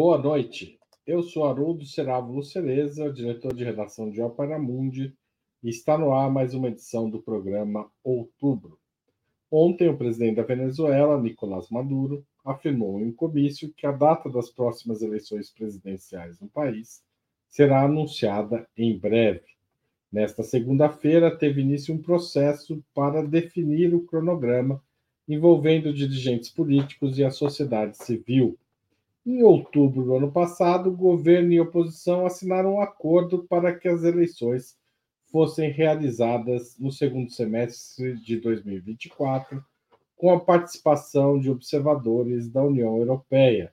[0.00, 0.78] Boa noite.
[1.04, 5.12] Eu sou Haroldo Serávulo Cereza, diretor de redação de Opera Mundi,
[5.60, 8.78] e está no ar mais uma edição do programa Outubro.
[9.50, 14.48] Ontem, o presidente da Venezuela, Nicolás Maduro, afirmou em um comício que a data das
[14.48, 17.02] próximas eleições presidenciais no país
[17.48, 19.46] será anunciada em breve.
[20.12, 24.80] Nesta segunda-feira, teve início um processo para definir o cronograma
[25.28, 28.56] envolvendo dirigentes políticos e a sociedade civil.
[29.30, 34.74] Em outubro do ano passado, governo e oposição assinaram um acordo para que as eleições
[35.30, 39.62] fossem realizadas no segundo semestre de 2024,
[40.16, 43.70] com a participação de observadores da União Europeia.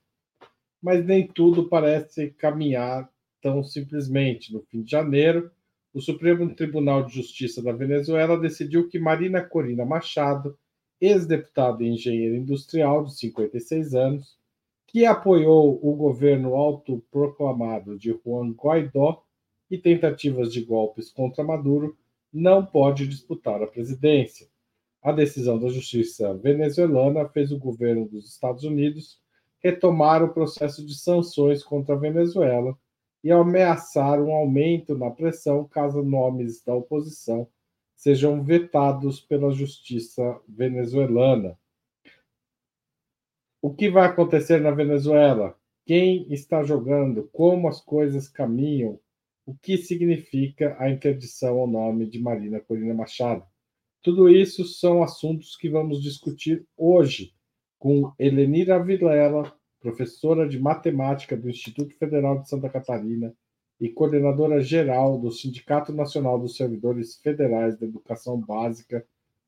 [0.81, 3.09] Mas nem tudo parece caminhar
[3.41, 4.51] tão simplesmente.
[4.51, 5.49] No fim de janeiro,
[5.93, 10.59] o Supremo Tribunal de Justiça da Venezuela decidiu que Marina Corina Machado,
[10.99, 14.37] ex-deputada e engenheira industrial de 56 anos,
[14.95, 19.25] que apoiou o governo autoproclamado de Juan Guaidó
[19.69, 21.97] e tentativas de golpes contra Maduro,
[22.31, 24.47] não pode disputar a presidência.
[25.01, 29.19] A decisão da justiça venezuelana fez o governo dos Estados Unidos
[29.59, 32.73] retomar o processo de sanções contra a Venezuela
[33.21, 37.49] e ameaçar um aumento na pressão caso nomes da oposição
[37.97, 41.59] sejam vetados pela justiça venezuelana.
[43.65, 45.57] O que vai acontecer na Venezuela?
[45.87, 47.27] Quem está jogando?
[47.33, 48.99] Como as coisas caminham?
[49.43, 53.43] O que significa a interdição ao nome de Marina Corina Machado?
[54.03, 57.33] Tudo isso são assuntos que vamos discutir hoje
[57.79, 63.33] com Helenira Vilela, professora de matemática do Instituto Federal de Santa Catarina
[63.81, 69.03] e coordenadora geral do Sindicato Nacional dos Servidores Federais da Educação Básica,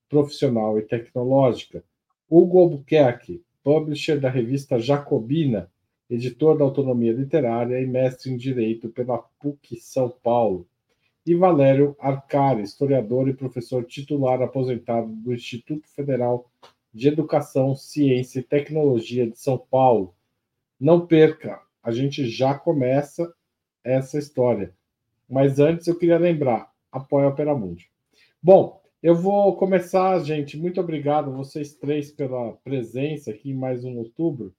[0.10, 1.84] Profissional e Tecnológica,
[2.28, 5.70] Hugo Albuquerque, publisher da revista Jacobina,
[6.10, 10.66] editor da Autonomia Literária e mestre em Direito pela PUC São Paulo,
[11.26, 16.50] e Valério Arcari, historiador e professor titular aposentado do Instituto Federal
[16.94, 20.16] de Educação, Ciência e Tecnologia de São Paulo.
[20.80, 23.30] Não perca, a gente já começa
[23.84, 24.74] essa história.
[25.30, 27.92] Mas antes eu queria lembrar, apoia a Opera Mundi.
[28.42, 30.58] Bom, eu vou começar, gente.
[30.58, 34.56] Muito obrigado vocês três pela presença aqui em mais um outubro.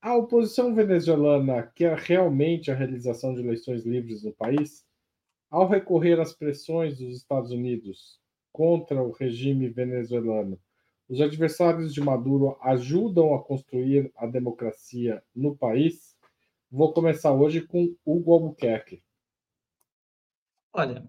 [0.00, 4.84] A oposição venezuelana quer realmente a realização de eleições livres no país?
[5.48, 10.58] Ao recorrer às pressões dos Estados Unidos contra o regime venezuelano,
[11.08, 16.16] os adversários de Maduro ajudam a construir a democracia no país?
[16.68, 19.02] Vou começar hoje com Hugo Albuquerque.
[20.72, 21.08] Olha,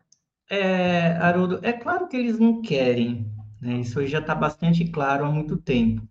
[0.50, 3.26] é, Haroldo, é claro que eles não querem,
[3.62, 3.80] né?
[3.80, 6.08] isso já está bastante claro há muito tempo.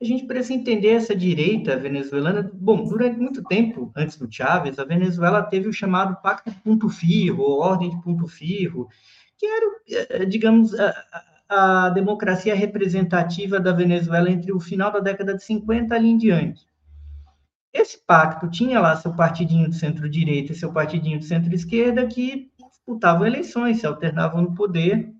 [0.00, 2.48] A gente precisa entender essa direita venezuelana.
[2.54, 6.88] Bom, durante muito tempo, antes do Chávez, a Venezuela teve o chamado Pacto de Ponto
[6.88, 8.88] Firro, ou Ordem de Ponto Firro,
[9.36, 10.94] que era, eh, digamos, a,
[11.48, 16.68] a democracia representativa da Venezuela entre o final da década de 50 ali em diante.
[17.72, 22.50] Esse pacto tinha lá seu partidinho de centro-direita e seu partidinho de centro-esquerda que
[22.88, 25.12] disputavam eleições, se alternavam no poder,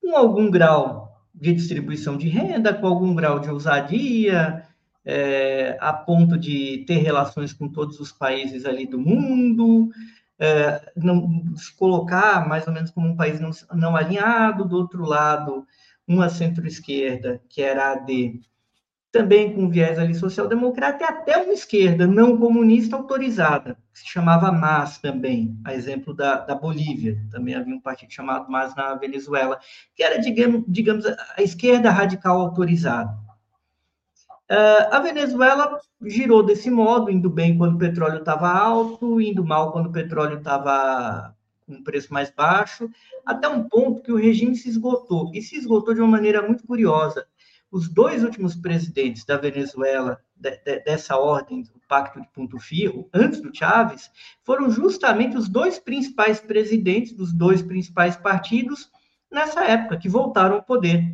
[0.00, 4.66] com algum grau de distribuição de renda, com algum grau de ousadia,
[5.04, 9.88] é, a ponto de ter relações com todos os países ali do mundo,
[10.38, 15.04] é, não, se colocar mais ou menos como um país não, não alinhado, do outro
[15.04, 15.66] lado,
[16.06, 17.96] uma centro-esquerda, que era a
[19.14, 24.50] também com viés ali social-democrata, e até uma esquerda não comunista autorizada, que se chamava
[24.50, 29.60] MAS também, a exemplo da, da Bolívia, também havia um partido chamado MAS na Venezuela,
[29.94, 33.16] que era, digamos, digamos a esquerda radical autorizada.
[34.50, 39.70] Uh, a Venezuela girou desse modo, indo bem quando o petróleo estava alto, indo mal
[39.70, 42.90] quando o petróleo estava com um preço mais baixo,
[43.24, 46.66] até um ponto que o regime se esgotou, e se esgotou de uma maneira muito
[46.66, 47.24] curiosa
[47.74, 53.08] os dois últimos presidentes da Venezuela, de, de, dessa ordem, do Pacto de Ponto Firro,
[53.12, 54.12] antes do Chávez,
[54.44, 58.92] foram justamente os dois principais presidentes dos dois principais partidos
[59.28, 61.12] nessa época, que voltaram ao poder.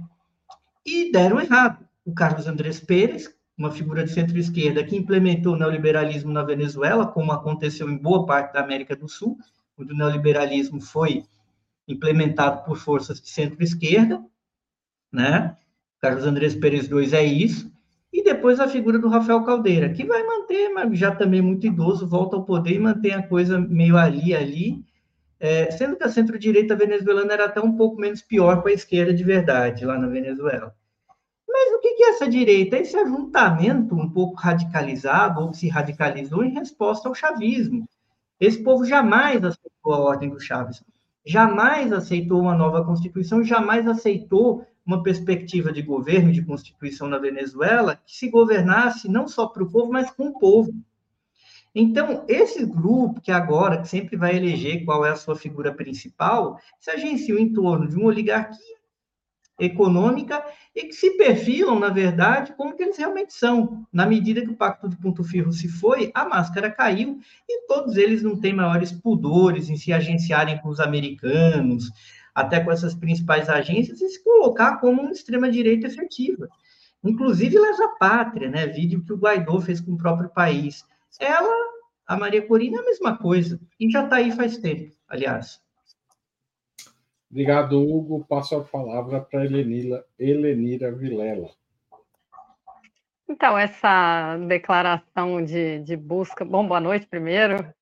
[0.84, 1.88] E deram errado.
[2.04, 7.32] O Carlos Andrés Pérez, uma figura de centro-esquerda que implementou o neoliberalismo na Venezuela, como
[7.32, 9.38] aconteceu em boa parte da América do Sul,
[9.78, 11.24] onde o neoliberalismo foi
[11.88, 14.22] implementado por forças de centro-esquerda,
[15.10, 15.56] né?
[16.00, 17.70] Carlos Andrés Pérez II é isso,
[18.12, 22.08] e depois a figura do Rafael Caldeira, que vai manter, mas já também muito idoso,
[22.08, 24.84] volta ao poder e mantém a coisa meio ali, ali,
[25.38, 29.14] é, sendo que a centro-direita venezuelana era até um pouco menos pior com a esquerda
[29.14, 30.74] de verdade, lá na Venezuela.
[31.48, 32.76] Mas o que é essa direita?
[32.76, 37.88] Esse ajuntamento um pouco radicalizado, ou se radicalizou em resposta ao chavismo.
[38.38, 40.82] Esse povo jamais aceitou a ordem do Chaves,
[41.26, 47.94] jamais aceitou uma nova Constituição, jamais aceitou uma perspectiva de governo, de Constituição na Venezuela,
[48.04, 50.72] que se governasse não só para o povo, mas com o povo.
[51.72, 56.58] Então, esse grupo que agora, que sempre vai eleger qual é a sua figura principal,
[56.80, 58.80] se agenciou em torno de uma oligarquia
[59.60, 60.42] econômica
[60.74, 63.86] e que se perfilam, na verdade, como que eles realmente são.
[63.92, 67.96] Na medida que o Pacto de Ponto Firro se foi, a máscara caiu e todos
[67.96, 71.90] eles não têm maiores pudores em se agenciarem com os americanos,
[72.34, 76.48] até com essas principais agências, e se colocar como uma extrema-direita efetiva.
[77.02, 78.66] Inclusive lesa pátria, né?
[78.66, 80.84] Vídeo que o Guaidó fez com o próprio país.
[81.18, 81.54] Ela,
[82.06, 83.60] a Maria Corina, é a mesma coisa.
[83.78, 85.60] E já está aí faz tempo, aliás.
[87.30, 88.24] Obrigado, Hugo.
[88.28, 91.50] Passo a palavra para Helenira, Helenira Vilela.
[93.28, 96.44] Então, essa declaração de, de busca.
[96.44, 97.72] Bom, boa noite primeiro.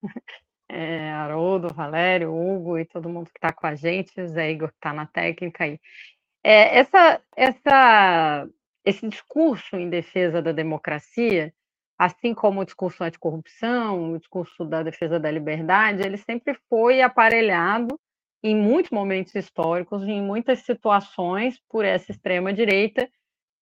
[0.68, 4.76] É, Haroldo, Valério, Hugo e todo mundo que está com a gente, Zé Igor que
[4.76, 5.80] está na técnica aí.
[6.44, 8.48] É, essa, essa,
[8.84, 11.52] esse discurso em defesa da democracia,
[11.98, 17.98] assim como o discurso anticorrupção, o discurso da defesa da liberdade, ele sempre foi aparelhado
[18.42, 23.10] em muitos momentos históricos, em muitas situações, por essa extrema-direita,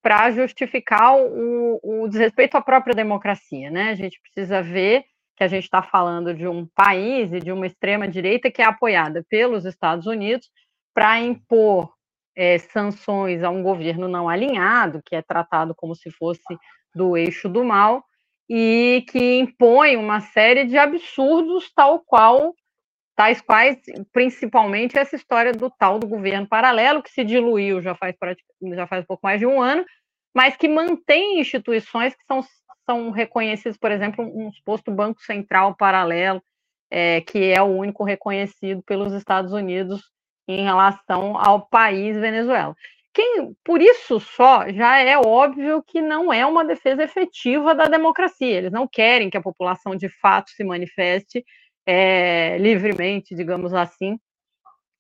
[0.03, 3.71] para justificar o, o, desrespeito à própria democracia.
[3.71, 3.91] Né?
[3.91, 5.05] A gente precisa ver
[5.37, 9.25] que a gente está falando de um país e de uma extrema-direita que é apoiada
[9.29, 10.49] pelos Estados Unidos
[10.95, 11.93] para impor
[12.35, 16.43] é, sanções a um governo não alinhado, que é tratado como se fosse
[16.95, 18.05] do eixo do mal,
[18.49, 22.55] e que impõe uma série de absurdos, tal qual
[23.17, 23.79] tais quais,
[24.13, 28.15] principalmente, essa história do tal do governo paralelo, que se diluiu já faz,
[28.75, 29.85] já faz pouco mais de um ano,
[30.35, 32.45] mas que mantém instituições que são,
[32.87, 36.41] são reconhecidas, por exemplo, um suposto Banco Central paralelo,
[36.91, 40.03] é, que é o único reconhecido pelos Estados Unidos
[40.49, 42.75] em relação ao país Venezuela.
[43.13, 48.59] Quem, por isso só, já é óbvio que não é uma defesa efetiva da democracia.
[48.59, 51.45] Eles não querem que a população de fato se manifeste
[51.87, 54.19] é, livremente, digamos assim,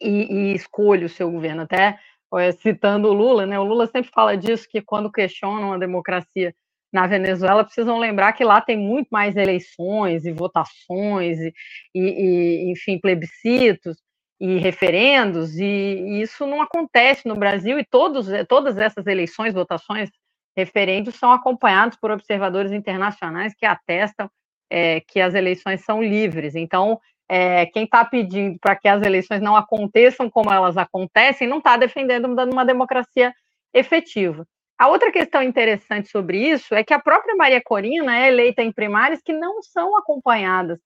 [0.00, 1.62] e, e escolha o seu governo.
[1.62, 1.98] Até
[2.34, 3.58] é, citando o Lula, né?
[3.60, 6.54] O Lula sempre fala disso que quando questionam a democracia
[6.92, 11.52] na Venezuela precisam lembrar que lá tem muito mais eleições e votações e,
[11.94, 13.96] e, e enfim plebiscitos
[14.40, 20.10] e referendos e, e, isso não acontece no Brasil e todos todas essas eleições votações
[20.56, 24.30] referendos são acompanhados por observadores internacionais que atestam
[24.70, 26.54] é, que as eleições são livres.
[26.54, 26.98] Então,
[27.28, 31.76] é, quem está pedindo para que as eleições não aconteçam como elas acontecem não está
[31.76, 33.34] defendendo uma democracia
[33.74, 34.46] efetiva.
[34.78, 38.70] A outra questão interessante sobre isso é que a própria Maria Corina é eleita em
[38.70, 40.78] primárias que não são acompanhadas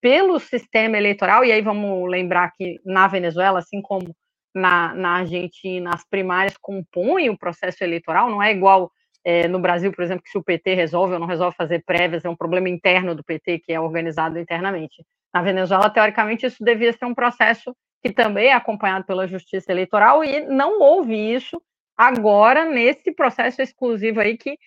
[0.00, 4.14] pelo sistema eleitoral, e aí vamos lembrar que na Venezuela, assim como
[4.54, 8.90] na, na Argentina, as primárias compõem o processo eleitoral, não é igual
[9.22, 12.24] é, no Brasil, por exemplo, que se o PT resolve ou não resolve fazer prévias,
[12.24, 15.04] é um problema interno do PT que é organizado internamente.
[15.34, 20.22] Na Venezuela, teoricamente, isso devia ser um processo que também é acompanhado pela justiça eleitoral
[20.24, 21.60] e não houve isso
[21.96, 24.58] agora nesse processo exclusivo aí que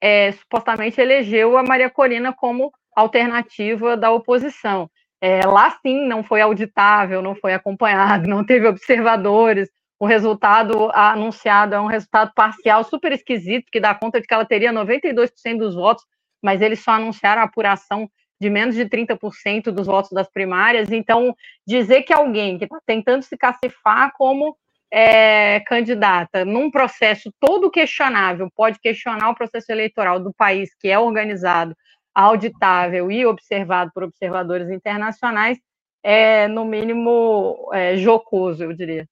[0.00, 4.90] é, supostamente elegeu a Maria Corina como alternativa da oposição.
[5.20, 9.70] É, lá sim não foi auditável, não foi acompanhado, não teve observadores,
[10.02, 14.44] o resultado anunciado é um resultado parcial super esquisito, que dá conta de que ela
[14.44, 16.04] teria 92% dos votos,
[16.42, 18.10] mas eles só anunciaram a apuração
[18.40, 20.90] de menos de 30% dos votos das primárias.
[20.90, 21.32] Então,
[21.64, 24.56] dizer que alguém que está tentando se cacifar como
[24.94, 30.98] é, candidata num processo todo questionável pode questionar o processo eleitoral do país que é
[30.98, 31.74] organizado,
[32.14, 35.58] auditável e observado por observadores internacionais
[36.02, 39.08] é, no mínimo, é, jocoso, eu diria.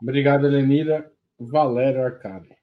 [0.00, 1.12] Obrigado, Lenira.
[1.38, 2.56] Valério Arcade.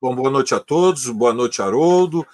[0.00, 2.26] Bom, boa noite a todos, boa noite, Haroldo.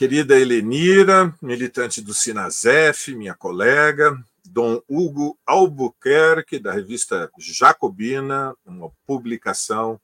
[0.00, 10.00] Querida Helenira, militante do Sinazef, minha colega, Dom Hugo Albuquerque, da revista Jacobina, uma publicação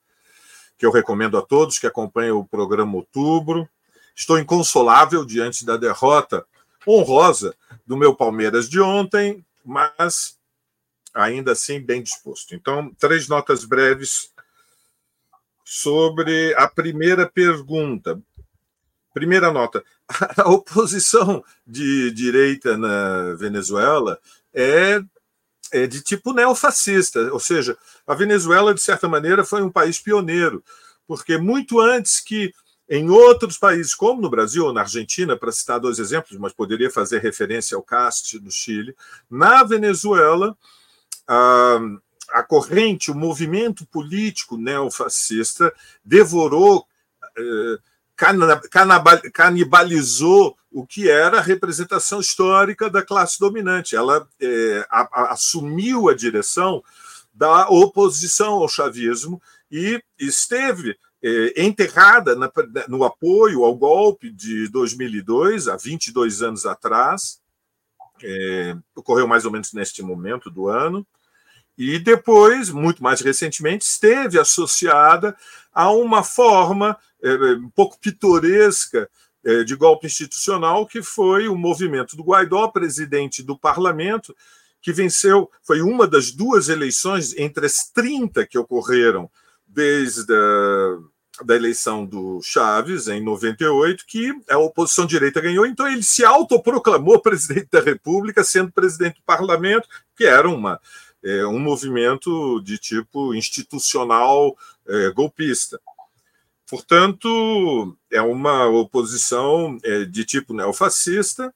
[0.76, 3.66] que eu recomendo a todos que acompanham o programa Outubro.
[4.14, 6.44] Estou inconsolável diante da derrota
[6.86, 10.36] honrosa do meu Palmeiras de ontem, mas
[11.14, 12.54] ainda assim bem disposto.
[12.54, 14.30] Então, três notas breves
[15.64, 18.20] sobre a primeira pergunta.
[19.16, 19.82] Primeira nota:
[20.36, 24.20] a oposição de direita na Venezuela
[24.52, 25.02] é
[25.72, 30.62] é, de tipo neofascista, ou seja, a Venezuela, de certa maneira, foi um país pioneiro,
[31.06, 32.52] porque muito antes que
[32.88, 36.90] em outros países, como no Brasil ou na Argentina, para citar dois exemplos, mas poderia
[36.90, 38.94] fazer referência ao CAST no Chile,
[39.30, 40.54] na Venezuela,
[41.26, 41.78] a,
[42.32, 45.72] a corrente, o movimento político neofascista
[46.04, 46.86] devorou.
[47.36, 47.78] Eh,
[49.32, 53.96] canibalizou o que era a representação histórica da classe dominante.
[53.96, 56.82] Ela é, a, a, assumiu a direção
[57.32, 62.50] da oposição ao chavismo e esteve é, enterrada na,
[62.88, 67.40] no apoio ao golpe de 2002, há 22 anos atrás,
[68.22, 71.06] é, ocorreu mais ou menos neste momento do ano,
[71.76, 75.36] e depois, muito mais recentemente, esteve associada
[75.72, 79.08] a uma forma é, um pouco pitoresca
[79.44, 84.34] é, de golpe institucional, que foi o movimento do Guaidó, presidente do parlamento,
[84.80, 89.30] que venceu, foi uma das duas eleições entre as 30 que ocorreram
[89.66, 90.98] desde a
[91.44, 97.20] da eleição do Chaves, em 98, que a oposição direita ganhou, então ele se autoproclamou
[97.20, 100.80] presidente da República, sendo presidente do parlamento, que era uma,
[101.26, 104.56] é, um movimento de tipo institucional
[104.86, 105.80] é, golpista.
[106.68, 111.52] Portanto, é uma oposição é, de tipo neofascista,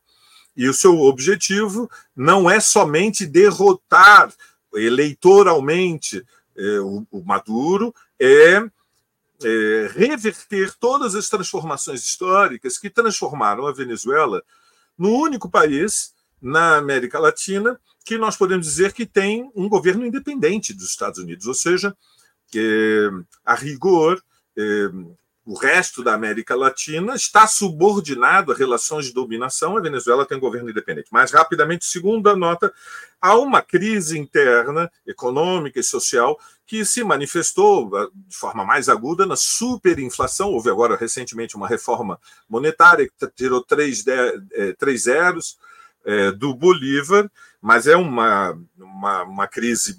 [0.57, 4.33] e o seu objetivo não é somente derrotar
[4.75, 6.25] eleitoralmente
[6.57, 8.63] é, o, Maduro, é,
[9.43, 14.43] é, reverter todas as transformações históricas que transformaram a Venezuela
[14.99, 16.13] no único país
[16.43, 17.79] na América Latina
[18.11, 21.97] que nós podemos dizer que tem um governo independente dos Estados Unidos, ou seja,
[22.49, 23.09] que,
[23.45, 24.21] a rigor,
[24.59, 24.91] eh,
[25.47, 29.77] o resto da América Latina está subordinado a relações de dominação.
[29.77, 31.13] A Venezuela tem um governo independente.
[31.13, 32.75] Mais rapidamente, segunda nota,
[33.21, 36.37] há uma crise interna, econômica e social,
[36.67, 40.51] que se manifestou ah, de forma mais aguda na superinflação.
[40.51, 44.11] Houve agora recentemente uma reforma monetária que tirou três, de,
[44.53, 45.57] eh, três zeros
[46.05, 49.97] eh, do Bolívar, mas é uma, uma, uma crise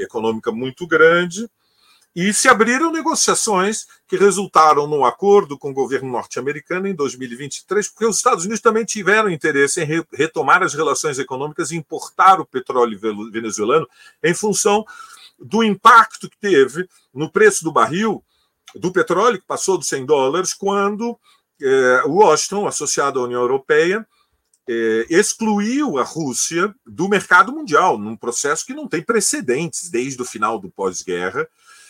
[0.00, 1.48] econômica muito grande
[2.16, 8.06] e se abriram negociações que resultaram num acordo com o governo norte-americano em 2023, porque
[8.06, 12.98] os Estados Unidos também tiveram interesse em retomar as relações econômicas e importar o petróleo
[13.30, 13.86] venezuelano
[14.20, 14.84] em função
[15.38, 18.24] do impacto que teve no preço do barril
[18.74, 21.16] do petróleo, que passou dos 100 dólares, quando
[21.62, 24.04] eh, Washington, associado à União Europeia,
[24.68, 30.26] eh, excluiu a Rússia do mercado mundial, num processo que não tem precedentes desde o
[30.26, 31.48] final do pós-guerra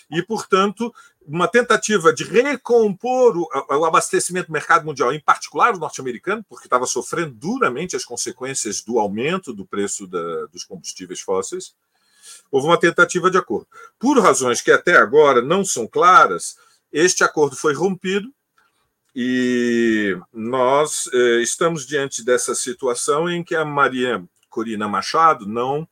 [0.08, 0.94] e, portanto,
[1.26, 6.66] uma tentativa de recompor o, o abastecimento do mercado mundial, em particular o norte-americano, porque
[6.66, 11.74] estava sofrendo duramente as consequências do aumento do preço da, dos combustíveis fósseis.
[12.50, 13.66] Houve uma tentativa de acordo.
[13.98, 16.56] Por razões que até agora não são claras,
[16.92, 18.32] este acordo foi rompido
[19.20, 25.88] e nós eh, estamos diante dessa situação em que a Maria Corina Machado não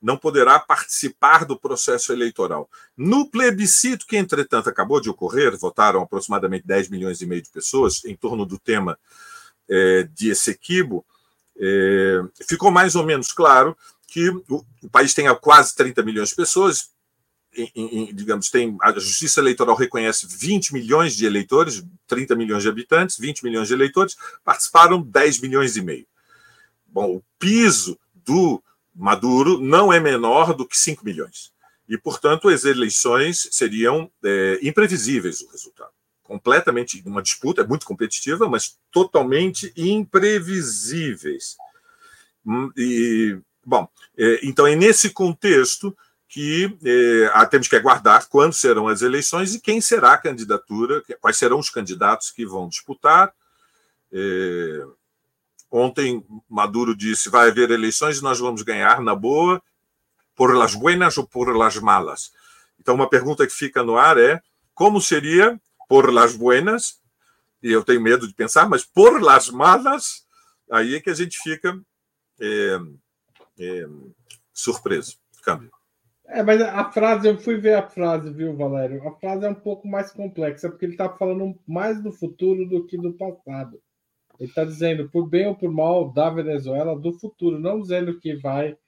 [0.00, 2.70] não poderá participar do processo eleitoral.
[2.96, 8.04] No plebiscito, que entretanto acabou de ocorrer, votaram aproximadamente 10 milhões e meio de pessoas
[8.04, 8.96] em torno do tema
[9.68, 11.04] é, de Essequibo,
[11.58, 16.36] é, ficou mais ou menos claro que o, o, país tem quase 30 milhões de
[16.36, 16.92] pessoas,
[17.56, 22.68] em, em, digamos, tem a Justiça Eleitoral reconhece 20 milhões de eleitores, 30 milhões de
[22.68, 26.06] habitantes, 20 milhões de eleitores, participaram 10 milhões e meio.
[26.86, 28.62] Bom, o piso do
[28.94, 31.52] Maduro não é menor do que 5 milhões.
[31.88, 35.90] E, portanto, as eleições seriam é, imprevisíveis o resultado.
[36.22, 41.56] Completamente, uma disputa é muito competitiva, mas totalmente imprevisíveis.
[42.46, 45.96] Hum, e, bom, é, então é nesse contexto
[46.30, 51.36] que é, temos que aguardar quando serão as eleições e quem será a candidatura, quais
[51.36, 53.34] serão os candidatos que vão disputar.
[54.12, 54.86] É,
[55.70, 59.62] Ontem, Maduro disse: vai haver eleições e nós vamos ganhar na boa,
[60.34, 62.32] por las buenas ou por las malas.
[62.78, 64.42] Então, uma pergunta que fica no ar é:
[64.74, 66.98] como seria por las buenas?
[67.62, 70.26] E eu tenho medo de pensar, mas por las malas,
[70.70, 71.78] aí é que a gente fica
[72.40, 72.78] é,
[73.58, 73.86] é,
[74.52, 75.18] surpreso.
[75.42, 75.70] Câmbio.
[76.32, 79.06] É, mas a frase, eu fui ver a frase, viu, Valério?
[79.06, 82.86] A frase é um pouco mais complexa, porque ele está falando mais do futuro do
[82.86, 83.82] que do passado.
[84.38, 88.36] Ele está dizendo, por bem ou por mal, da Venezuela do futuro, não dizendo que
[88.36, 88.78] vai.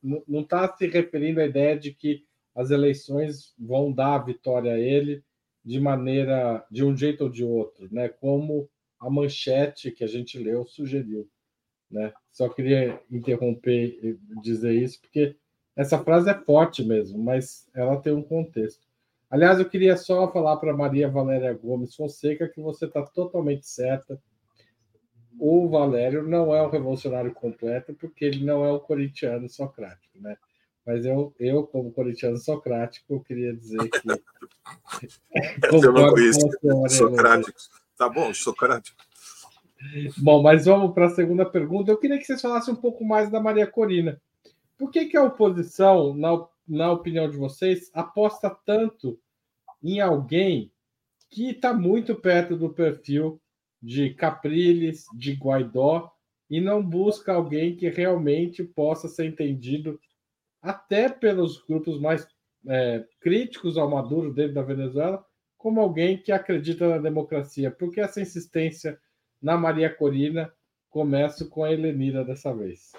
[0.00, 4.78] Não está se referindo à ideia de que as eleições vão dar a vitória a
[4.78, 5.24] ele
[5.64, 8.08] de maneira, de um jeito ou de outro, né?
[8.08, 8.68] Como
[9.00, 11.28] a manchete que a gente leu sugeriu,
[11.90, 12.12] né?
[12.30, 15.36] Só queria interromper e dizer isso porque
[15.76, 18.86] essa frase é forte mesmo, mas ela tem um contexto.
[19.30, 24.20] Aliás, eu queria só falar para Maria Valéria Gomes Fonseca que você está totalmente certa.
[25.38, 30.36] O Valério não é um revolucionário completo, porque ele não é o corintiano socrático, né?
[30.84, 34.00] Mas eu, eu como corintiano socrático, eu queria dizer que.
[35.72, 36.40] eu não conheço
[36.90, 37.70] socráticos.
[37.96, 39.02] Tá bom, socrático.
[40.18, 41.90] Bom, mas vamos para a segunda pergunta.
[41.90, 44.20] Eu queria que vocês falassem um pouco mais da Maria Corina.
[44.78, 49.18] Por que, que a oposição, na, na opinião de vocês, aposta tanto
[49.82, 50.72] em alguém
[51.30, 53.40] que está muito perto do perfil
[53.80, 56.12] de Capriles, de Guaidó,
[56.48, 59.98] e não busca alguém que realmente possa ser entendido
[60.60, 62.28] até pelos grupos mais
[62.68, 65.24] é, críticos ao Maduro dentro da Venezuela,
[65.56, 67.70] como alguém que acredita na democracia.
[67.70, 69.00] Porque essa insistência
[69.40, 70.52] na Maria Corina
[70.90, 72.92] começa com a Helenira dessa vez.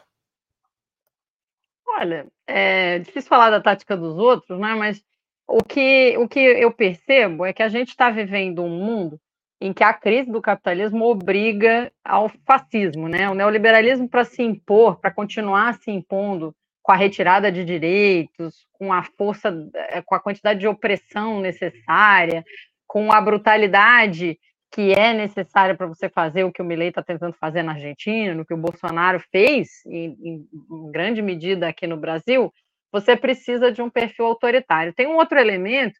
[2.03, 4.75] Olha, é difícil falar da tática dos outros, né?
[4.75, 5.01] Mas
[5.47, 9.17] o que, o que eu percebo é que a gente está vivendo um mundo
[9.61, 13.29] em que a crise do capitalismo obriga ao fascismo, né?
[13.29, 18.91] O neoliberalismo para se impor, para continuar se impondo com a retirada de direitos, com
[18.91, 22.43] a força, eh, com a quantidade de opressão necessária,
[22.85, 24.37] com a brutalidade
[24.73, 28.33] que é necessária para você fazer o que o Milei está tentando fazer na Argentina,
[28.33, 32.51] no que o Bolsonaro fez, em, em, grande medida aqui no Brasil,
[32.91, 34.91] você precisa de um perfil autoritário.
[34.91, 35.93] Tem um outro elemento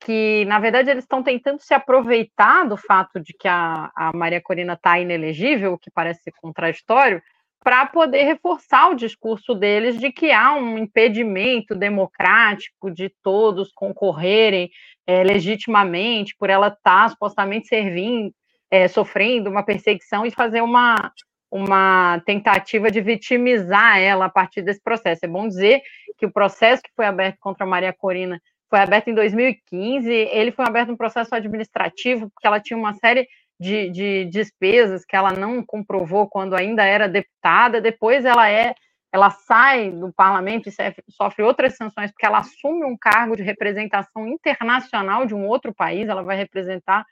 [0.00, 4.42] que, na verdade, eles estão tentando se aproveitar do fato de que a, a Maria
[4.42, 7.22] Corina está inelegível, o que parece contraditório,
[7.62, 14.70] para poder reforçar o discurso deles de que há um impedimento democrático de todos concorrerem
[15.06, 18.32] é, legitimamente por ela estar tá, supostamente servindo,
[18.70, 21.12] é, sofrendo uma perseguição e fazer uma,
[21.50, 25.24] uma tentativa de vitimizar ela a partir desse processo.
[25.24, 25.80] É bom dizer
[26.16, 30.66] que o processo que foi aberto contra Maria Corina foi aberto em 2015, ele foi
[30.66, 33.26] aberto um processo administrativo, porque ela tinha uma série
[33.58, 38.74] de, de despesas que ela não comprovou quando ainda era deputada, depois ela é
[39.10, 40.72] ela sai do parlamento e
[41.10, 46.08] sofre outras sanções porque ela assume um cargo de representação internacional de um outro país,
[46.08, 47.06] ela vai representar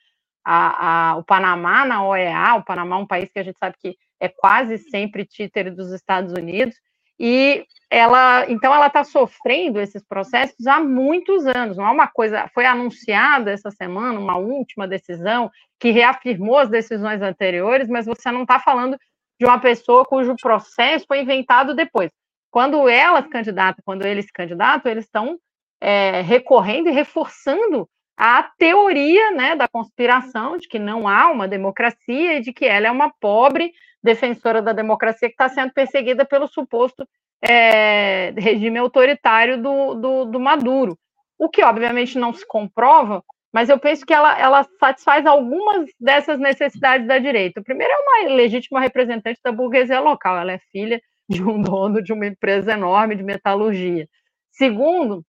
[0.45, 3.77] a, a, o Panamá na OEA, o Panamá é um país que a gente sabe
[3.81, 6.77] que é quase sempre títere dos Estados Unidos,
[7.19, 11.77] e ela, então ela está sofrendo esses processos há muitos anos.
[11.77, 12.49] Não é uma coisa.
[12.53, 18.43] Foi anunciada essa semana uma última decisão que reafirmou as decisões anteriores, mas você não
[18.43, 18.99] está falando
[19.39, 22.11] de uma pessoa cujo processo foi inventado depois.
[22.51, 25.39] Quando ela se candidata, quando eles se candidatam, eles estão
[25.81, 32.39] é, recorrendo e reforçando a teoria né, da conspiração de que não há uma democracia
[32.39, 33.73] e de que ela é uma pobre
[34.07, 37.07] defensora da democracia que está sendo perseguida pelo suposto
[37.43, 40.97] é, regime autoritário do, do, do, Maduro.
[41.39, 46.39] O que, obviamente, não se comprova, mas eu penso que ela, ela satisfaz algumas dessas
[46.39, 47.63] necessidades da direita.
[47.63, 52.13] Primeiro é uma legítima representante da burguesia local, ela é filha de um dono de
[52.13, 54.09] uma empresa enorme de metalurgia.
[54.53, 55.23] Segundo,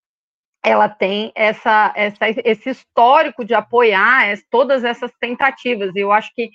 [0.64, 6.50] ela tem essa, essa, esse histórico de apoiar todas essas tentativas, e eu acho que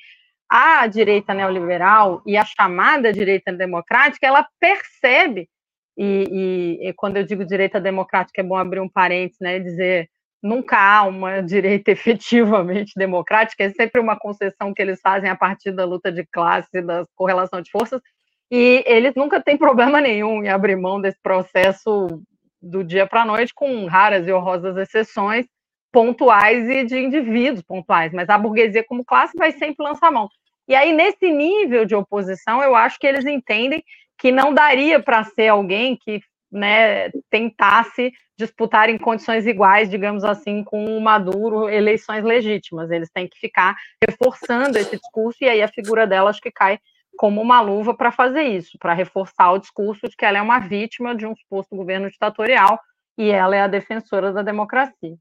[0.54, 5.48] a direita neoliberal e a chamada direita democrática, ela percebe,
[5.96, 10.10] e, e, e, quando eu digo direita democrática, é bom abrir um parênteses, né, dizer
[10.42, 15.72] nunca há uma direita efetivamente democrática, é sempre uma concessão que eles fazem a partir
[15.72, 18.02] da luta de classe, da correlação de forças,
[18.50, 22.22] e eles nunca têm problema nenhum em abrir mão desse processo
[22.60, 25.46] do dia para a noite, com raras e honrosas exceções
[25.90, 30.28] pontuais e de indivíduos pontuais, mas a burguesia como classe vai sempre lançar mão.
[30.68, 33.82] E aí, nesse nível de oposição, eu acho que eles entendem
[34.18, 36.20] que não daria para ser alguém que
[36.50, 42.90] né, tentasse disputar em condições iguais, digamos assim, com o Maduro, eleições legítimas.
[42.90, 43.74] Eles têm que ficar
[44.06, 46.78] reforçando esse discurso, e aí a figura dela acho que cai
[47.16, 50.58] como uma luva para fazer isso, para reforçar o discurso de que ela é uma
[50.58, 52.78] vítima de um suposto governo ditatorial
[53.16, 55.16] e ela é a defensora da democracia.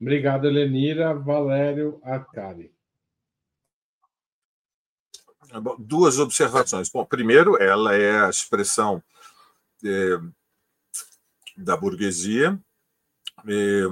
[0.00, 1.14] Obrigado, Elenira.
[1.14, 2.75] Valério Arcari.
[5.78, 6.88] Duas observações.
[6.88, 9.02] Bom, primeiro, ela é a expressão
[9.84, 10.18] é,
[11.56, 12.58] da burguesia,
[13.46, 13.82] é,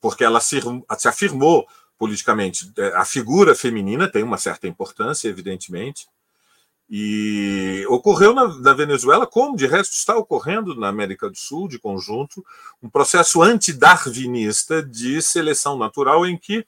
[0.00, 0.60] porque ela se,
[0.98, 1.66] se afirmou
[1.98, 2.72] politicamente.
[2.76, 6.06] É, a figura feminina tem uma certa importância, evidentemente,
[6.90, 11.78] e ocorreu na, na, Venezuela, como de resto está ocorrendo na América do Sul, de
[11.78, 12.44] conjunto,
[12.82, 16.66] um processo antidarwinista de seleção natural em que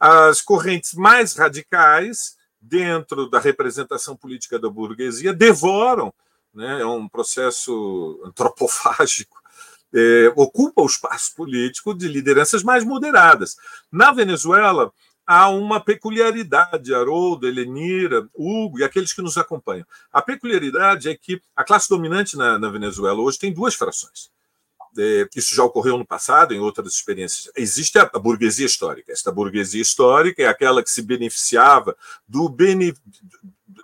[0.00, 2.36] as correntes mais radicais
[2.68, 6.12] dentro da representação política da burguesia, devoram
[6.54, 9.36] né, é um processo antropofágico,
[9.92, 13.56] é, ocupa o espaço político de lideranças mais moderadas.
[13.90, 14.92] Na Venezuela,
[15.26, 19.86] há uma peculiaridade, Haroldo, Helenira, Hugo e aqueles que nos acompanham.
[20.12, 24.30] A peculiaridade é que a classe dominante na, na Venezuela hoje tem duas frações.
[24.96, 27.50] É, isso já ocorreu no passado, em outras experiências.
[27.56, 29.12] Existe a, burguesia histórica.
[29.12, 31.96] Esta burguesia histórica é aquela que se beneficiava
[32.28, 32.94] do bene,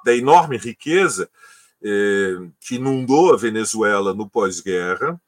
[0.04, 1.28] da enorme riqueza
[1.82, 5.20] é, que inundou a Venezuela no pós-guerra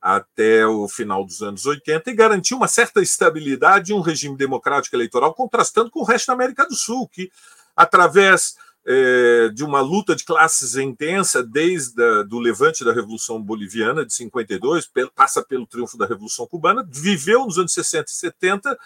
[0.00, 4.96] até o final dos anos 80 e garantiu uma certa estabilidade e um regime democrático
[4.96, 7.30] eleitoral, contrastando com o resto da América do Sul, que,
[7.76, 14.04] através é, de uma luta de classes intensa desde o do levante da Revolução Boliviana
[14.04, 18.78] de 52, passa pelo triunfo da Revolução Cubana, viveu nos anos 60 e 70,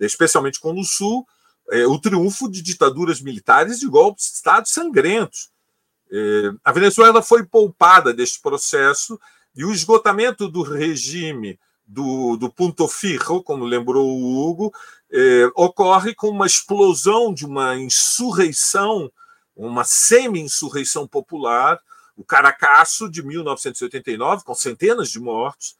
[0.00, 1.26] especialmente com o Sul,
[1.70, 5.50] é, o triunfo de ditaduras militares de golpes de Estado sangrentos.
[6.10, 9.20] É, a Venezuela foi poupada deste processo
[9.54, 14.72] e o esgotamento do regime do, do Punto Fijo, como lembrou o Hugo,
[15.10, 19.10] é, ocorre com uma explosão de uma insurreição,
[19.66, 21.80] uma semi-insurreição popular,
[22.16, 25.76] o Caracaço de 1989, com centenas de mortos,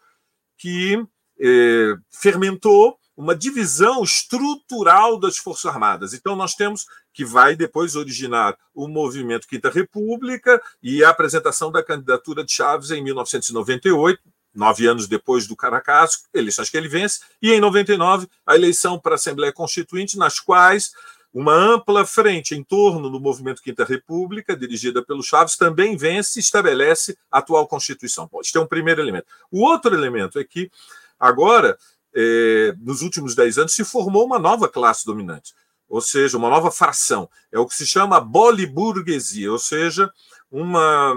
[0.57, 1.03] que
[1.41, 6.15] é, fermentou uma divisão estrutural das Forças Armadas.
[6.15, 11.83] Então, nós temos que vai depois originar o movimento Quinta República e a apresentação da
[11.83, 14.21] candidatura de Chaves em 1998,
[14.55, 19.15] nove anos depois do Caracas, eleições que ele vence, e em 99, a eleição para
[19.15, 20.93] a Assembleia Constituinte, nas quais
[21.33, 26.43] uma ampla frente em torno do movimento Quinta República, dirigida pelo Chaves, também vence e
[26.43, 28.29] estabelece a atual Constituição.
[28.31, 29.27] Bom, este é um primeiro elemento.
[29.51, 30.71] O outro elemento é que,
[31.19, 31.79] agora,
[32.15, 35.53] eh, nos últimos dez anos, se formou uma nova classe dominante
[35.89, 37.29] ou seja, uma nova fração.
[37.51, 40.11] É o que se chama boliburguesia, ou seja,
[40.51, 41.15] uma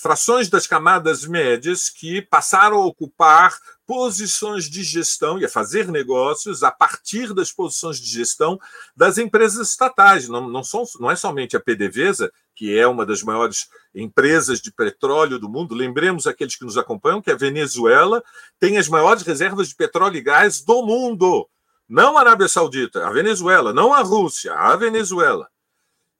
[0.00, 6.62] frações das camadas médias que passaram a ocupar posições de gestão e a fazer negócios
[6.62, 8.58] a partir das posições de gestão
[8.96, 10.28] das empresas estatais.
[10.28, 14.72] Não, não, são, não é somente a PDVSA, que é uma das maiores empresas de
[14.72, 15.74] petróleo do mundo.
[15.74, 18.22] Lembremos aqueles que nos acompanham que a Venezuela
[18.58, 21.48] tem as maiores reservas de petróleo e gás do mundo
[21.90, 25.48] não a Arábia Saudita, a Venezuela, não a Rússia, a Venezuela.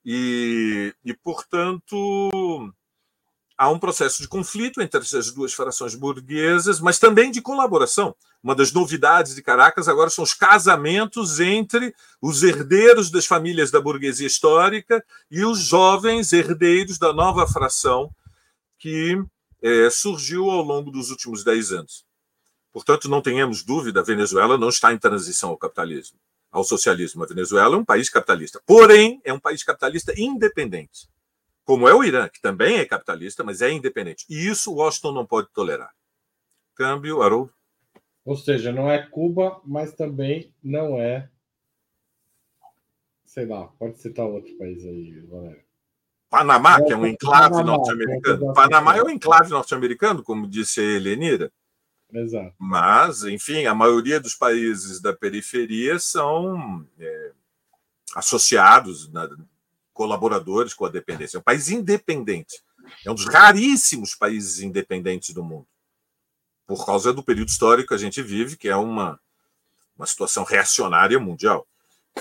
[0.03, 2.73] E, e, portanto,
[3.61, 8.15] há um processo de conflito entre essas duas frações burguesas, mas também de colaboração.
[8.41, 13.79] Uma das novidades de Caracas agora são os casamentos entre os herdeiros das famílias da
[13.79, 18.09] burguesia histórica e os jovens herdeiros da nova fração
[18.79, 19.23] que
[19.61, 22.03] é, surgiu ao longo dos últimos dez anos.
[22.73, 26.17] Portanto, não tenhamos dúvida, a Venezuela não está em transição ao capitalismo,
[26.51, 27.23] ao socialismo.
[27.23, 31.07] A Venezuela é um país capitalista, porém é um país capitalista independente,
[31.63, 34.25] como é o Irã, que também é capitalista, mas é independente.
[34.29, 35.91] E isso Washington não pode tolerar.
[36.75, 37.53] Câmbio, Haroldo.
[38.25, 41.29] Ou seja, não é Cuba, mas também não é.
[43.25, 45.63] Sei lá, pode citar outro país aí, Valério.
[46.29, 48.53] Panamá, que é um enclave norte-americano.
[48.53, 51.51] Panamá é um enclave norte-americano, como disse a Helenira.
[52.13, 52.53] Exato.
[52.57, 57.31] Mas, enfim, a maioria dos países da periferia são é,
[58.15, 59.27] associados, né,
[60.01, 61.37] colaboradores com a dependência.
[61.37, 62.63] É um país independente.
[63.05, 65.67] É um dos raríssimos países independentes do mundo.
[66.65, 69.19] Por causa do período histórico que a gente vive, que é uma,
[69.95, 71.67] uma situação reacionária mundial.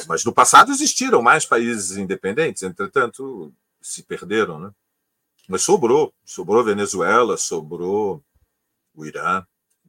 [0.07, 4.71] Mas no passado existiram mais países independentes, entretanto, se perderam, né?
[5.49, 6.12] Mas sobrou.
[6.23, 8.23] Sobrou Venezuela, sobrou
[8.95, 9.43] o Irã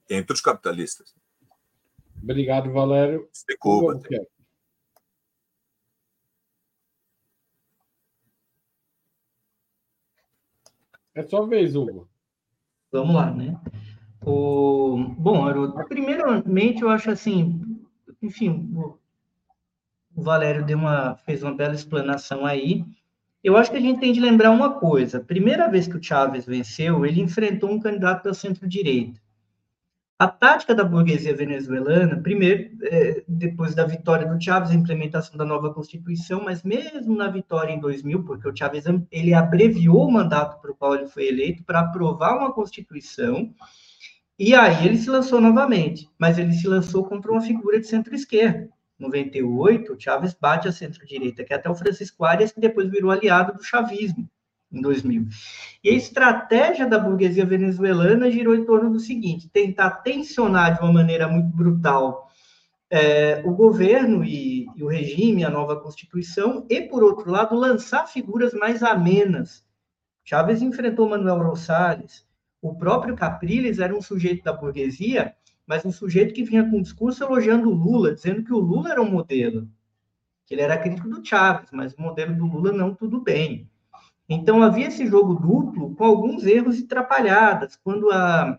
[0.09, 1.13] entre os capitalistas.
[2.23, 3.27] Obrigado, Valério.
[11.13, 12.07] É sua vez, Hugo.
[12.91, 13.59] Vamos lá, né?
[14.25, 14.97] O...
[15.17, 17.61] Bom, Haroldo, primeiramente eu acho assim,
[18.21, 18.69] enfim,
[20.15, 22.85] o Valério deu uma, fez uma bela explanação aí.
[23.43, 25.19] Eu acho que a gente tem de lembrar uma coisa.
[25.19, 29.20] Primeira vez que o Chávez venceu, ele enfrentou um candidato da centro-direita.
[30.21, 35.43] A tática da burguesia venezuelana, primeiro, é, depois da vitória do Chávez, a implementação da
[35.43, 40.61] nova Constituição, mas mesmo na vitória em 2000, porque o Chávez ele abreviou o mandato
[40.61, 43.51] para o qual ele foi eleito para aprovar uma Constituição,
[44.37, 48.69] e aí ele se lançou novamente, mas ele se lançou contra uma figura de centro-esquerda.
[48.99, 53.09] 98, o Chávez bate a centro-direita, que é até o Francisco Arias, que depois virou
[53.09, 54.29] aliado do chavismo
[54.71, 55.27] em 2000.
[55.83, 60.93] E a estratégia da burguesia venezuelana girou em torno do seguinte: tentar tensionar de uma
[60.93, 62.29] maneira muito brutal
[62.89, 68.07] é, o governo e, e, o regime, a nova Constituição, e, por outro lado, lançar
[68.07, 69.63] figuras mais amenas
[70.23, 72.25] Chávez enfrentou Manuel Rosales.
[72.61, 76.81] O próprio Capriles era um sujeito da burguesia, mas um sujeito que vinha com um
[76.81, 79.67] discurso elogiando o Lula, dizendo que o Lula era um modelo.
[80.49, 83.70] Ele era crítico do Chávez, mas o modelo do Lula não tudo bem.
[84.33, 87.77] Então havia esse jogo duplo com alguns erros e atrapalhadas.
[87.83, 88.57] Quando a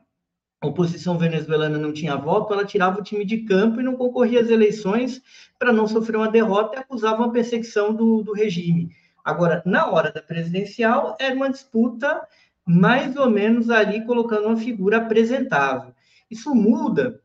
[0.62, 4.50] oposição venezuelana não tinha voto, ela tirava o time de campo e não concorria às
[4.50, 5.22] eleições
[5.58, 8.94] para não sofrer uma derrota e acusava uma perseguição do, do regime.
[9.24, 12.20] Agora, na hora da presidencial, era uma disputa
[12.66, 15.94] mais ou menos ali colocando uma figura apresentável.
[16.30, 17.18] Isso muda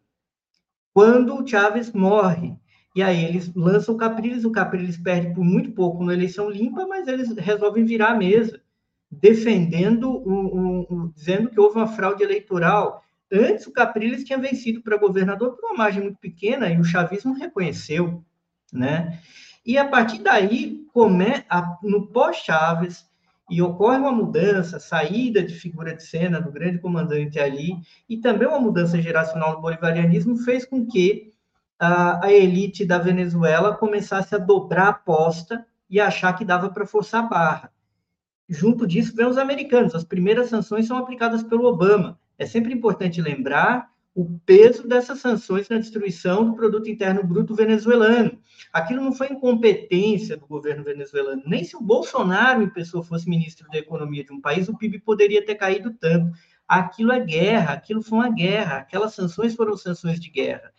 [0.93, 2.55] quando o Chávez morre.
[2.97, 6.85] E aí eles lançam o Capriles, o Capriles perde por muito pouco na eleição limpa,
[6.87, 8.59] mas eles resolvem virar a mesa,
[9.11, 14.81] defendendo, um, um, um, dizendo que houve uma fraude eleitoral Antes, o Capriles tinha vencido
[14.81, 18.23] para governador por uma margem muito pequena e o chavismo reconheceu,
[18.71, 19.19] né?
[19.65, 23.05] E a partir daí, come, a, no pós-Chaves,
[23.49, 28.47] e ocorre uma mudança, saída de figura de cena do grande comandante ali, e também
[28.47, 31.33] uma mudança geracional no bolivarianismo fez com que
[31.79, 36.85] a, a elite da Venezuela começasse a dobrar a aposta e achar que dava para
[36.85, 37.71] forçar a barra.
[38.49, 39.93] Junto disso, vem os americanos.
[39.93, 42.19] As primeiras sanções são aplicadas pelo Obama.
[42.37, 48.39] É sempre importante lembrar o peso dessas sanções na destruição do produto interno bruto venezuelano.
[48.73, 53.69] Aquilo não foi incompetência do governo venezuelano, nem se o Bolsonaro em pessoa fosse ministro
[53.69, 56.35] da economia de um país, o PIB poderia ter caído tanto.
[56.67, 60.73] Aquilo é guerra, aquilo foi uma guerra, aquelas sanções foram sanções de guerra.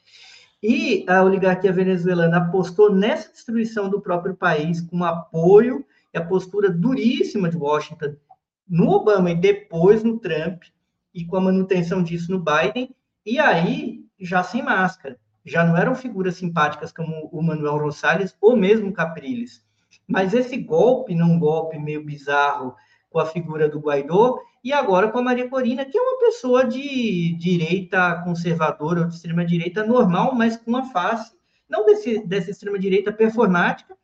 [0.63, 6.69] E a oligarquia venezuelana apostou nessa destruição do próprio país com apoio e a postura
[6.69, 8.17] duríssima de Washington
[8.69, 10.65] no Obama e depois no Trump,
[11.15, 12.95] e com a manutenção disso no Biden,
[13.25, 15.19] e aí já sem máscara.
[15.45, 19.65] Já não eram figuras simpáticas como o Manuel Rosales ou mesmo Capriles.
[20.07, 22.75] Mas esse golpe, não golpe meio bizarro
[23.09, 26.65] com a figura do Guaidó, e agora com a Maria Corina, que é uma pessoa
[26.65, 31.33] de direita conservadora ou de extrema direita normal, mas com uma face,
[31.69, 33.97] não desse, dessa extrema direita performática,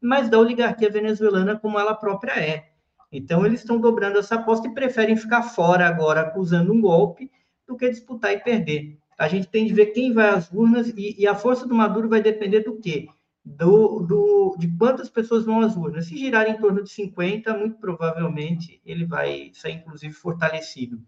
[0.00, 2.70] mas da oligarquia venezuelana como ela própria é.
[3.12, 7.30] Então, eles estão dobrando essa aposta e preferem ficar fora agora, acusando um golpe,
[7.66, 8.98] do que disputar e perder.
[9.18, 12.08] A gente tem de ver quem vai às urnas e, e a força do Maduro
[12.08, 13.06] vai depender do quê?
[13.56, 16.06] Do, do, de quantas pessoas vão às urnas.
[16.06, 21.02] Se girar em torno de 50, muito provavelmente ele vai sair, inclusive, fortalecido.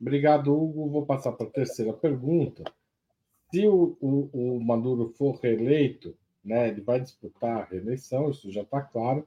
[0.00, 0.88] Obrigado, Hugo.
[0.88, 2.64] Vou passar para a terceira pergunta.
[3.50, 8.62] Se o, o, o Maduro for reeleito, né, ele vai disputar a reeleição, isso já
[8.62, 9.26] está claro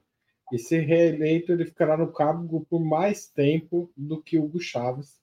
[0.52, 5.18] e se reeleito, ele ficará no cargo por mais tempo do que Hugo Chávez,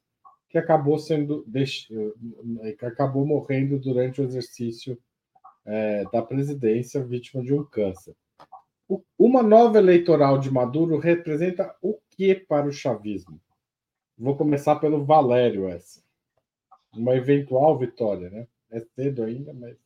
[0.49, 4.99] que acabou sendo eh, que acabou morrendo durante o exercício
[5.69, 8.17] é, da presidência, vítima de um câncer.
[8.89, 13.41] O, uma nova eleitoral de Maduro representa o que para o chavismo?
[14.17, 16.03] Vou começar pelo Valério essa.
[16.93, 18.49] Uma eventual vitória, né?
[18.71, 19.77] É cedo ainda, mas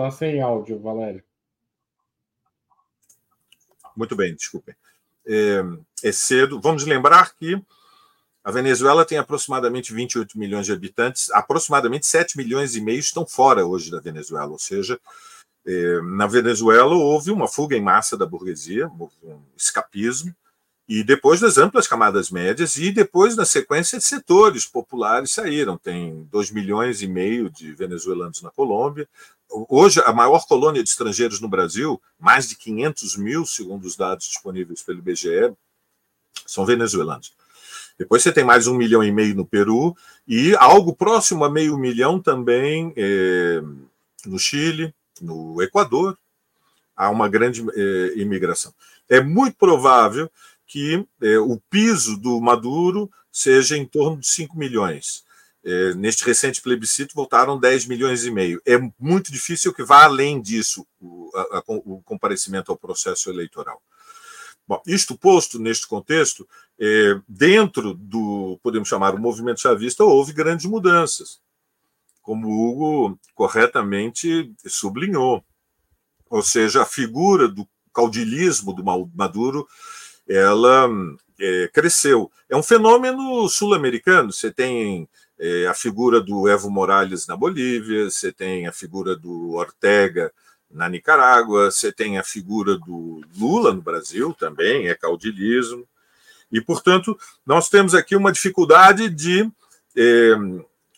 [0.00, 1.22] Está sem áudio, Valério.
[3.94, 4.74] Muito bem, desculpem.
[5.26, 5.60] É,
[6.02, 6.58] é, cedo.
[6.58, 7.62] Vamos lembrar que
[8.42, 13.66] a Venezuela tem aproximadamente 28 milhões de habitantes, aproximadamente 7 milhões e meio estão fora
[13.66, 14.98] hoje da Venezuela, ou seja,
[15.66, 20.34] é, na Venezuela houve uma fuga em massa da burguesia, um escapismo,
[20.88, 25.78] e depois das amplas camadas médias, e depois, na sequência, setores populares saíram.
[25.78, 29.08] Tem 2 milhões e meio de venezuelanos na Colômbia.
[29.68, 34.26] Hoje, a maior colônia de estrangeiros no Brasil, mais de 500 mil, segundo os dados
[34.26, 35.54] disponíveis pelo IBGE,
[36.44, 37.32] são venezuelanos.
[38.00, 39.94] Depois você tem mais um milhão e meio no Peru
[40.26, 43.60] e algo próximo a meio milhão também é,
[44.24, 46.16] no Chile, no Equador.
[46.96, 48.72] Há uma grande é, imigração.
[49.06, 50.30] É muito provável
[50.66, 55.22] que é, o piso do Maduro seja em torno de 5 milhões.
[55.62, 58.62] É, neste recente plebiscito votaram 10 milhões e meio.
[58.64, 63.82] É muito difícil que vá além disso o, a, o comparecimento ao processo eleitoral.
[64.70, 70.64] Bom, isto posto neste contexto, é, dentro do, podemos chamar, o movimento chavista, houve grandes
[70.64, 71.40] mudanças,
[72.22, 75.42] como o Hugo corretamente sublinhou.
[76.30, 79.66] Ou seja, a figura do caudilismo do Maduro
[80.28, 80.88] ela
[81.40, 82.30] é, cresceu.
[82.48, 84.32] É um fenômeno sul-americano.
[84.32, 89.50] Você tem é, a figura do Evo Morales na Bolívia, você tem a figura do
[89.54, 90.32] Ortega
[90.70, 95.86] na Nicarágua, você tem a figura do Lula no Brasil também, é caudilismo.
[96.50, 99.50] E, portanto, nós temos aqui uma dificuldade de,
[99.96, 100.34] é,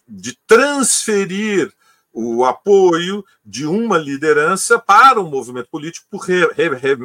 [0.07, 1.73] de transferir
[2.13, 6.47] o apoio de uma liderança para um movimento político, porque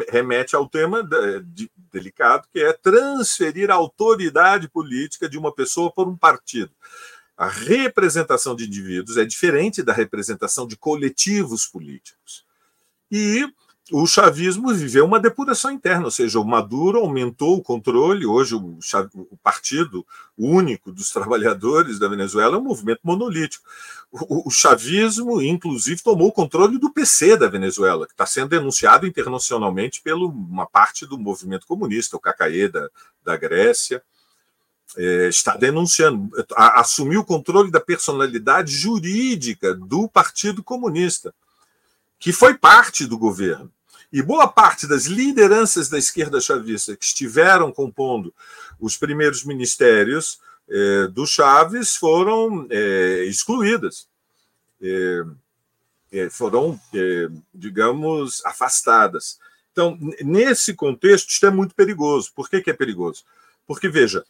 [0.10, 1.02] remete ao tema
[1.46, 6.72] de, delicado, que é transferir a autoridade política de uma pessoa por um partido.
[7.38, 12.47] A representação de indivíduos é diferente da representação de coletivos políticos.
[13.12, 13.48] E
[13.92, 18.26] o chavismo viveu uma depuração interna, ou seja, o Maduro aumentou o controle.
[18.26, 18.80] Hoje, o,
[19.16, 20.06] o Partido
[20.38, 23.64] Único dos Trabalhadores da Venezuela é um movimento monolítico.
[24.12, 29.08] O, o chavismo, inclusive, tomou o controle do PC da Venezuela, que está sendo denunciado
[29.08, 32.90] internacionalmente por uma parte do movimento comunista, o Cacaê da,
[33.24, 34.04] da Grécia.
[34.96, 41.36] É, está denunciando, assumiu o controle da personalidade jurídica do Partido Comunista,
[42.20, 43.72] que foi parte do governo.
[44.12, 48.34] E boa parte das lideranças da esquerda chavista que estiveram compondo
[48.80, 54.08] os primeiros ministérios eh, do Chaves foram eh, excluídas,
[54.82, 55.24] eh
[56.32, 56.80] foram,
[57.54, 59.38] digamos, afastadas.
[59.74, 62.32] Então, nesse contexto, isso é muito perigoso.
[62.34, 63.26] Por que, que é perigoso?
[63.68, 64.24] Porque, veja,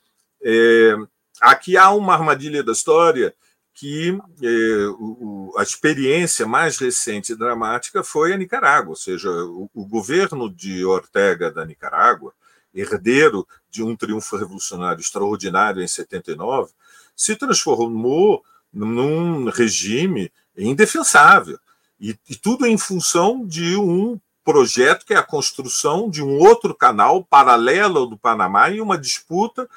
[1.39, 3.33] aqui há uma armadilha da história
[3.77, 9.69] que eh, o, a experiência mais recente e dramática foi a Nicarágua, ou seja, o,
[9.71, 12.33] o, governo de Ortega da Nicarágua,
[12.73, 16.71] herdeiro de um triunfo revolucionário extraordinário em 79,
[17.15, 21.59] se transformou num regime indefensável.
[21.99, 26.73] E, e tudo em função de um projeto que é a construção de um outro
[26.73, 29.69] canal paralelo ao do Panamá e uma disputa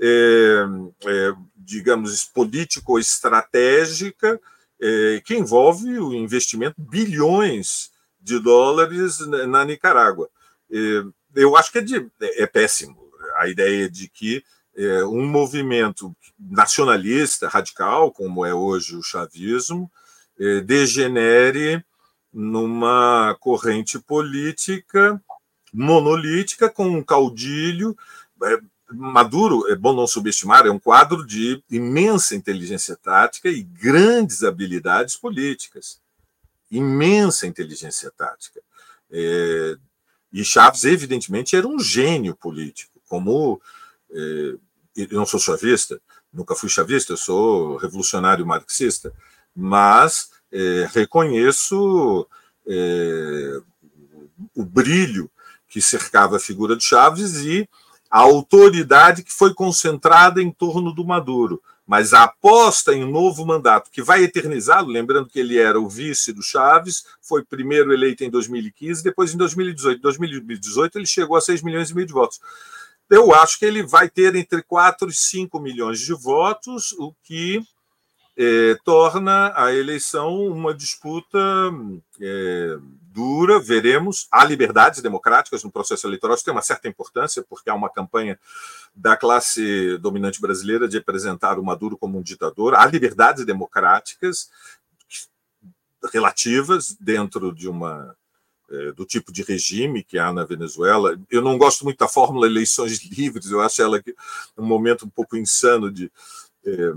[0.00, 0.64] é,
[1.04, 4.40] é, digamos, político-estratégica,
[4.80, 10.30] é, que envolve o investimento bilhões de dólares na Nicarágua.
[10.72, 11.02] É,
[11.34, 12.96] eu acho que é, de, é péssimo
[13.36, 14.42] a ideia de que
[14.74, 19.90] é, um movimento nacionalista radical, como é hoje o chavismo,
[20.64, 21.84] degenere
[22.32, 25.22] numa corrente política
[25.70, 27.94] monolítica com um caudilho
[28.92, 35.16] Maduro, é bom não subestimar, é um quadro de imensa inteligência tática e grandes habilidades
[35.16, 36.00] políticas.
[36.70, 38.60] Imensa inteligência tática.
[39.10, 39.76] É,
[40.32, 43.00] e Chaves, evidentemente, era um gênio político.
[43.08, 43.60] Como
[44.10, 44.56] é,
[44.96, 46.00] eu não sou chavista,
[46.32, 49.12] nunca fui chavista, eu sou revolucionário marxista,
[49.54, 52.26] mas é, reconheço
[52.66, 53.60] é,
[54.54, 55.30] o brilho
[55.68, 57.68] que cercava a figura de Chaves e
[58.10, 61.62] a autoridade que foi concentrada em torno do Maduro.
[61.86, 65.88] Mas a aposta em um novo mandato, que vai eternizá-lo, lembrando que ele era o
[65.88, 69.98] vice do Chaves, foi primeiro eleito em 2015, depois em 2018.
[69.98, 72.40] Em 2018 ele chegou a 6 milhões e meio de votos.
[73.08, 77.60] Eu acho que ele vai ter entre 4 e 5 milhões de votos, o que
[78.36, 81.38] é, torna a eleição uma disputa
[82.20, 82.78] é,
[83.12, 84.28] dura, veremos.
[84.30, 88.38] Há liberdades democráticas no processo eleitoral, isso tem uma certa importância, porque há uma campanha
[88.94, 92.74] da classe dominante brasileira de apresentar o Maduro como um ditador.
[92.74, 94.50] Há liberdades democráticas
[96.12, 98.16] relativas dentro de uma
[98.70, 101.18] é, do tipo de regime que há na Venezuela.
[101.28, 104.02] Eu não gosto muito da fórmula eleições livres, eu acho ela
[104.56, 106.10] um momento um pouco insano de,
[106.64, 106.92] é,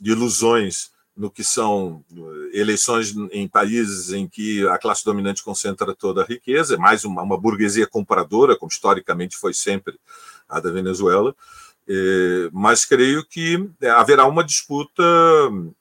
[0.00, 5.94] de ilusões no que são eh, eleições em países em que a classe dominante concentra
[5.94, 9.98] toda a riqueza, é mais uma, uma burguesia compradora, como historicamente foi sempre
[10.48, 11.34] a da Venezuela,
[11.88, 15.02] é, mas creio que haverá uma disputa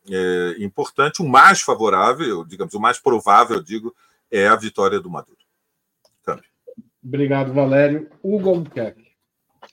[0.10, 1.22] é, importante.
[1.22, 3.96] O mais favorável, digamos, o mais provável, digo,
[4.32, 5.38] é a vitória do Maduro.
[6.24, 6.46] Câmbio.
[7.04, 8.10] Obrigado, Valério.
[8.24, 9.06] Hugo Albuquerque.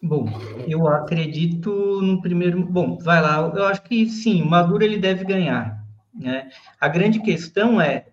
[0.02, 0.26] Bom,
[0.66, 2.64] eu acredito no primeiro.
[2.64, 3.52] Bom, vai lá.
[3.54, 5.81] Eu acho que sim, o Maduro ele deve ganhar.
[6.14, 6.50] Né?
[6.80, 8.06] A grande questão é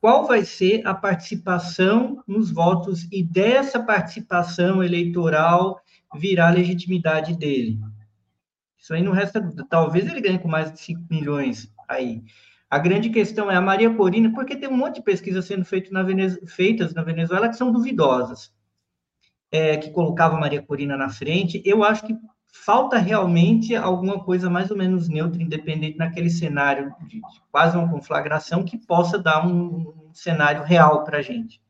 [0.00, 5.80] qual vai ser a participação nos votos e dessa participação eleitoral
[6.14, 7.78] virar a legitimidade dele.
[8.78, 9.66] Isso aí não resta dúvida.
[9.68, 12.22] Talvez ele ganhe com mais de 5 milhões aí.
[12.70, 15.92] A grande questão é a Maria Corina, porque tem um monte de pesquisas sendo feito
[15.92, 16.04] na
[16.46, 18.52] feitas na Venezuela que são duvidosas
[19.50, 21.60] é, que colocava Maria Corina na frente.
[21.64, 22.16] Eu acho que
[22.52, 27.88] falta realmente alguma coisa mais ou menos neutra, independente naquele cenário de, de quase uma
[27.88, 31.60] conflagração que possa dar um, um cenário real para a gente.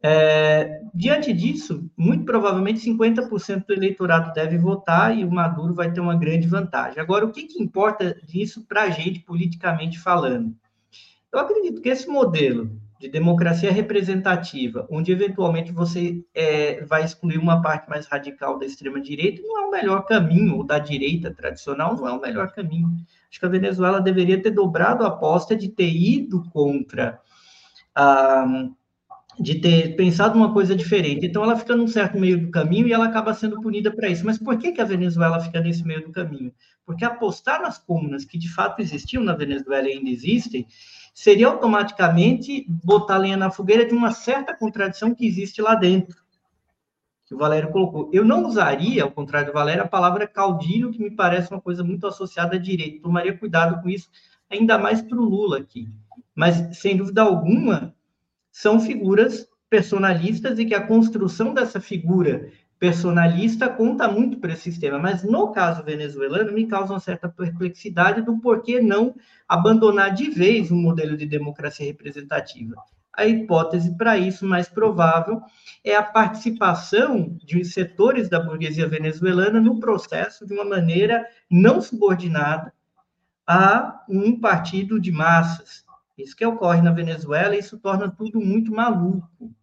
[0.00, 6.00] É, diante disso, muito provavelmente 50% do eleitorado deve votar e o Maduro vai ter
[6.00, 7.00] uma grande vantagem.
[7.00, 10.54] Agora, o que, que importa disso para a gente, politicamente falando?
[11.32, 17.62] Eu acredito que esse modelo de democracia representativa, onde eventualmente você é, vai excluir uma
[17.62, 22.08] parte mais radical da extrema-direita, não é o melhor caminho, ou da direita tradicional, não
[22.08, 22.88] é o melhor caminho.
[23.30, 27.20] Acho que a Venezuela deveria ter dobrado a aposta de ter ido contra
[27.94, 28.68] a
[29.40, 31.24] de ter pensado uma coisa diferente.
[31.24, 34.26] Então, ela fica num certo meio do caminho e ela acaba sendo punida para isso.
[34.26, 36.52] Mas por que, que a Venezuela fica nesse meio do caminho?
[36.84, 40.66] Porque apostar nas comunas que de fato existiam na Venezuela e ainda existem,
[41.18, 46.16] seria automaticamente botar lenha na fogueira de uma certa contradição que existe lá dentro.
[47.26, 48.08] Que o Valério colocou.
[48.12, 51.82] Eu não usaria, ao contrário do Valério, a palavra caudilho, que me parece uma coisa
[51.82, 53.02] muito associada a direito.
[53.02, 54.08] Tomaria cuidado com isso,
[54.48, 55.88] ainda mais para o Lula aqui.
[56.36, 57.92] Mas, sem dúvida alguma,
[58.52, 62.48] são figuras personalistas e que a construção dessa figura
[62.78, 68.22] personalista conta muito para esse sistema, mas no caso venezuelano me causa uma certa perplexidade
[68.22, 69.14] do porquê não
[69.48, 72.76] abandonar de vez um modelo de democracia representativa.
[73.12, 75.42] A hipótese para isso mais provável
[75.82, 82.72] é a participação de setores da burguesia venezuelana no processo de uma maneira não subordinada
[83.44, 85.84] a um partido de massas,
[86.18, 89.54] isso que ocorre na Venezuela, isso torna tudo muito maluco.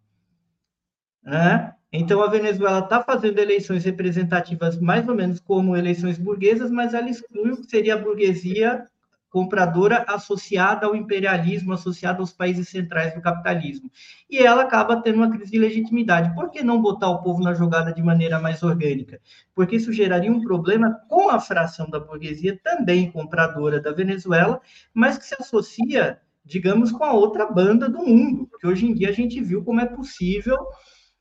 [1.22, 1.74] Né?
[1.98, 7.08] Então, a Venezuela está fazendo eleições representativas mais ou menos como eleições burguesas, mas ela
[7.08, 8.84] exclui o que seria a burguesia
[9.30, 13.90] compradora associada ao imperialismo, associada aos países centrais do capitalismo.
[14.30, 16.34] E ela acaba tendo uma crise de legitimidade.
[16.34, 19.18] Por que não botar o povo na jogada de maneira mais orgânica?
[19.54, 24.60] Porque isso geraria um problema com a fração da burguesia, também compradora da Venezuela,
[24.92, 29.08] mas que se associa digamos, com a outra banda do mundo, que hoje em dia
[29.08, 30.56] a gente viu como é possível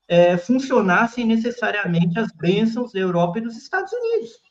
[0.08, 4.41] é, funcionar sem necessariamente as bênçãos da Europa e dos Estados Unidos.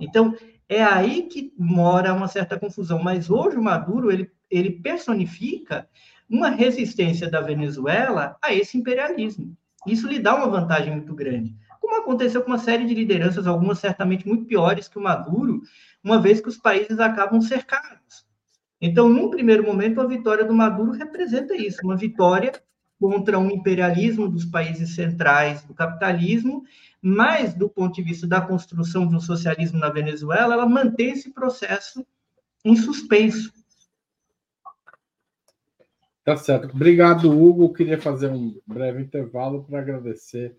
[0.00, 0.36] Então,
[0.68, 3.02] é aí que mora uma certa confusão.
[3.02, 5.88] Mas hoje o Maduro, ele, ele personifica
[6.28, 9.56] uma resistência da Venezuela a esse imperialismo.
[9.86, 11.54] Isso lhe dá uma vantagem muito grande.
[11.80, 15.62] Como aconteceu com uma série de lideranças, algumas certamente muito piores que o Maduro,
[16.02, 18.26] uma vez que os países acabam cercados.
[18.80, 22.52] Então, num primeiro momento, a vitória do Maduro representa isso, uma vitória
[23.00, 26.64] contra um imperialismo dos países centrais do capitalismo,
[27.00, 31.30] mas do ponto de vista da construção de um socialismo na Venezuela, ela mantém esse
[31.32, 32.06] processo
[32.64, 33.52] em suspenso.
[36.24, 36.74] Tá certo.
[36.74, 37.72] Obrigado, Hugo.
[37.72, 40.56] Queria fazer um breve intervalo para agradecer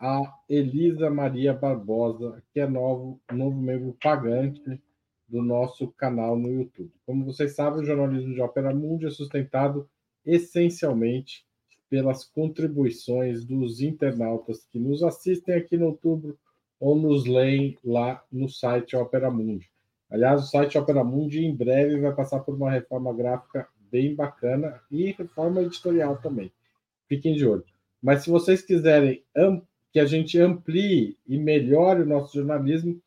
[0.00, 4.80] a Elisa Maria Barbosa, que é novo, novo membro pagante
[5.28, 6.92] do nosso canal no YouTube.
[7.04, 9.88] Como vocês sabem, o jornalismo de Ópera Mundi é sustentado
[10.24, 11.46] essencialmente
[11.88, 16.38] pelas contribuições dos internautas que nos assistem aqui no outubro
[16.80, 19.70] ou nos leem lá no site Opera Mundi.
[20.10, 24.80] Aliás, o site Opera Mundi em breve vai passar por uma reforma gráfica bem bacana
[24.90, 26.52] e reforma editorial também.
[27.08, 27.64] Fiquem de olho.
[28.02, 29.22] Mas se vocês quiserem
[29.92, 33.00] que a gente amplie e melhore o nosso jornalismo,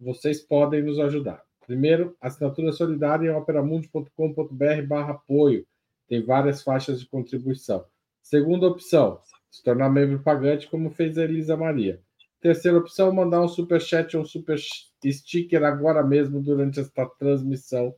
[0.00, 1.42] vocês podem nos ajudar.
[1.66, 5.64] Primeiro, assinatura solidária em operamundi.com.br barra apoio.
[6.08, 7.84] Tem várias faixas de contribuição.
[8.32, 9.20] Segunda opção,
[9.50, 12.00] se tornar membro pagante, como fez a Elisa Maria.
[12.40, 17.94] Terceira opção, mandar um super chat ou um super sticker agora mesmo durante esta transmissão.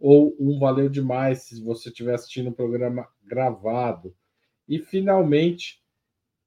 [0.00, 4.16] Ou um valeu demais se você estiver assistindo o programa gravado.
[4.66, 5.82] E finalmente,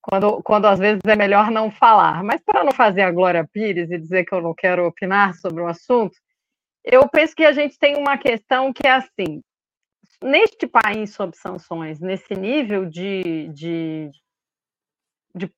[0.02, 2.24] Quando, quando às vezes é melhor não falar.
[2.24, 5.62] Mas para não fazer a Glória Pires e dizer que eu não quero opinar sobre
[5.62, 6.16] o assunto,
[6.84, 9.42] eu penso que a gente tem uma questão que é assim:
[10.24, 14.09] neste país sob sanções, nesse nível de, de,
[15.34, 15.51] de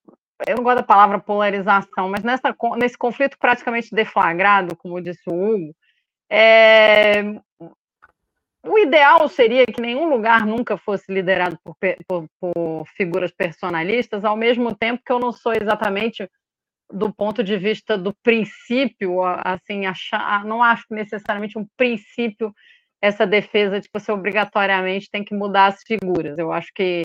[0.48, 5.34] eu não gosto da palavra polarização, mas nessa, nesse conflito praticamente deflagrado, como disse o
[5.34, 5.76] Hugo,
[6.30, 7.22] é,
[8.66, 11.76] o ideal seria que nenhum lugar nunca fosse liderado por,
[12.08, 16.30] por, por, figuras personalistas, ao mesmo tempo que eu não sou exatamente
[16.92, 22.54] do ponto de vista do princípio, assim, achar, não acho necessariamente um princípio
[23.04, 26.38] essa defesa de que você obrigatoriamente tem que mudar as figuras.
[26.38, 27.04] Eu acho que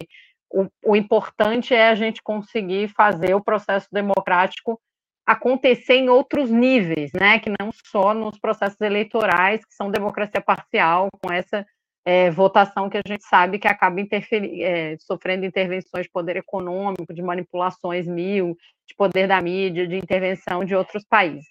[0.48, 4.80] o, o importante é a gente conseguir fazer o processo democrático
[5.26, 7.40] acontecer em outros níveis, né?
[7.40, 11.66] Que não só nos processos eleitorais, que são democracia parcial, com essa
[12.04, 17.22] é, votação que a gente sabe que acaba é, sofrendo intervenções de poder econômico, de
[17.22, 21.44] manipulações mil, de poder da mídia, de intervenção de outros países.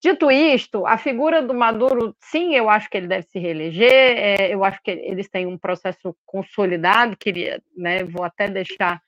[0.00, 4.54] Dito isto, a figura do Maduro, sim, eu acho que ele deve se reeleger, é,
[4.54, 9.00] eu acho que eles têm um processo consolidado, queria, né, vou até deixar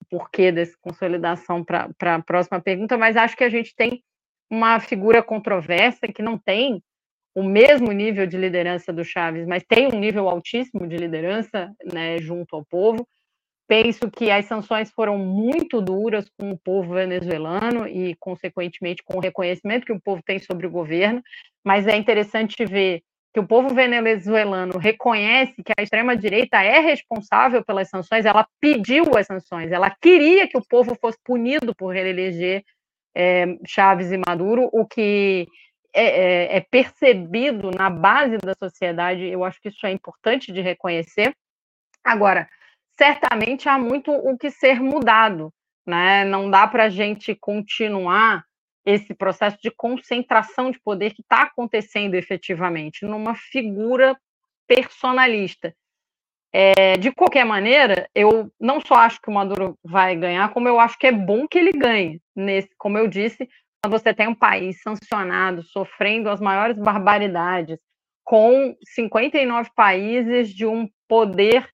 [0.00, 4.00] o porquê dessa consolidação para a próxima pergunta, mas acho que a gente tem
[4.48, 6.80] uma figura controversa que não tem
[7.34, 12.18] o mesmo nível de liderança do Chaves, mas tem um nível altíssimo de liderança né,
[12.18, 13.06] junto ao povo.
[13.68, 19.20] Penso que as sanções foram muito duras com o povo venezuelano e, consequentemente, com o
[19.20, 21.22] reconhecimento que o povo tem sobre o governo,
[21.62, 23.02] mas é interessante ver
[23.32, 29.26] que o povo venezuelano reconhece que a extrema-direita é responsável pelas sanções, ela pediu as
[29.26, 32.64] sanções, ela queria que o povo fosse punido por reeleger
[33.14, 35.46] é, Chaves e Maduro, o que
[35.94, 40.62] é, é, é percebido na base da sociedade, eu acho que isso é importante de
[40.62, 41.34] reconhecer.
[42.02, 42.48] Agora,
[42.98, 45.54] certamente há muito o que ser mudado,
[45.86, 46.24] né?
[46.24, 48.44] Não dá para a gente continuar
[48.84, 54.18] esse processo de concentração de poder que está acontecendo efetivamente numa figura
[54.66, 55.74] personalista.
[56.50, 60.80] É, de qualquer maneira, eu não só acho que o Maduro vai ganhar, como eu
[60.80, 62.20] acho que é bom que ele ganhe.
[62.34, 63.48] Nesse, como eu disse,
[63.82, 67.78] quando você tem um país sancionado, sofrendo as maiores barbaridades,
[68.24, 71.68] com 59 países de um poder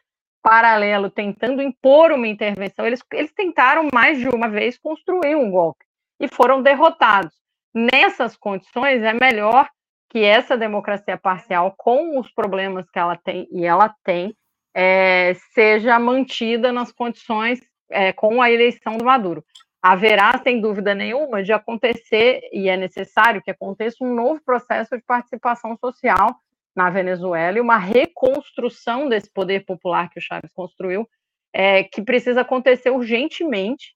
[0.45, 2.87] paralelo tentando impor uma intervenção.
[2.87, 5.83] Eles, eles tentaram mais de uma vez construir um golpe
[6.21, 7.33] e foram derrotados.
[7.75, 9.69] Nessas condições, é melhor
[10.11, 14.37] que essa democracia parcial, com os problemas que ela tem, e ela tem,
[14.75, 19.43] é, seja mantida nas condições é, com a eleição do Maduro.
[19.83, 25.03] Haverá, sem dúvida nenhuma, de acontecer, e é necessário que aconteça, um novo processo de
[25.03, 26.39] participação social
[26.75, 31.09] na Venezuela e uma reconstrução desse poder popular que o Chaves construiu,
[31.53, 33.95] é, que precisa acontecer urgentemente,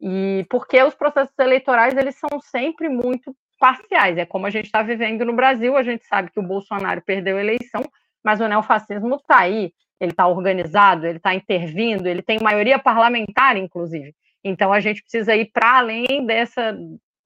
[0.00, 4.16] e porque os processos eleitorais eles são sempre muito parciais.
[4.16, 7.36] É como a gente está vivendo no Brasil, a gente sabe que o Bolsonaro perdeu
[7.36, 7.82] a eleição,
[8.24, 13.56] mas o neofascismo está aí, ele está organizado, ele está intervindo, ele tem maioria parlamentar,
[13.56, 14.14] inclusive.
[14.42, 16.76] Então a gente precisa ir para além dessa,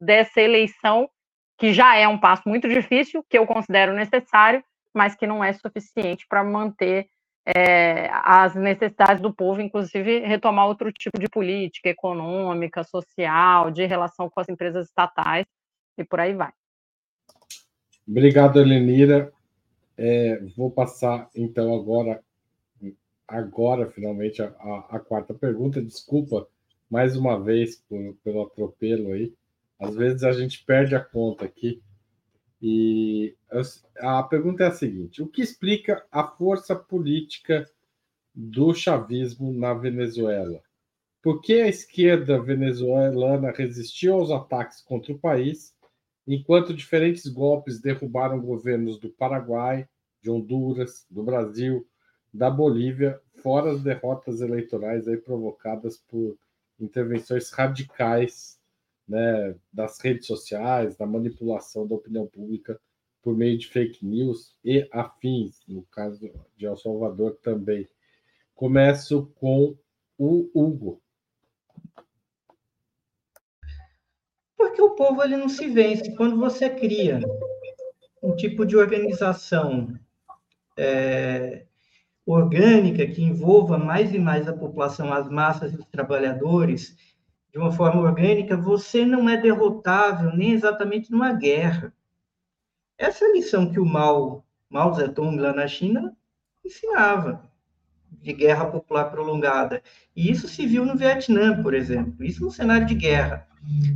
[0.00, 1.08] dessa eleição,
[1.56, 4.64] que já é um passo muito difícil, que eu considero necessário,
[4.94, 7.08] mas que não é suficiente para manter
[7.44, 14.30] é, as necessidades do povo, inclusive retomar outro tipo de política econômica, social, de relação
[14.30, 15.44] com as empresas estatais
[15.98, 16.52] e por aí vai.
[18.08, 19.32] Obrigado, Elenira.
[19.96, 22.22] É, vou passar então agora,
[23.28, 25.82] agora finalmente a, a, a, quarta pergunta.
[25.82, 26.46] Desculpa
[26.90, 29.32] mais uma vez por, pelo atropelo aí.
[29.78, 31.82] Às vezes a gente perde a conta aqui.
[32.66, 33.36] E
[34.00, 37.70] a pergunta é a seguinte: o que explica a força política
[38.34, 40.62] do chavismo na Venezuela?
[41.22, 45.74] Por que a esquerda venezuelana resistiu aos ataques contra o país,
[46.26, 49.86] enquanto diferentes golpes derrubaram governos do Paraguai,
[50.22, 51.86] de Honduras, do Brasil,
[52.32, 56.38] da Bolívia, fora as derrotas eleitorais aí provocadas por
[56.80, 58.58] intervenções radicais
[59.06, 62.80] né, das redes sociais, da manipulação da opinião pública
[63.22, 67.88] por meio de fake news e afins, no caso de El Salvador também.
[68.54, 69.76] Começo com
[70.18, 71.00] o Hugo.
[74.56, 76.14] Porque o povo ele não se vence.
[76.16, 77.20] Quando você cria
[78.22, 79.98] um tipo de organização
[80.76, 81.66] é,
[82.26, 86.96] orgânica que envolva mais e mais a população, as massas e os trabalhadores,
[87.54, 91.94] de uma forma orgânica, você não é derrotável nem exatamente numa guerra.
[92.98, 96.16] Essa é a lição que o Mao, Mao Zedong lá na China
[96.64, 97.48] ensinava
[98.10, 99.80] de guerra popular prolongada.
[100.16, 102.24] E isso se viu no Vietnã, por exemplo.
[102.24, 103.46] Isso no cenário de guerra.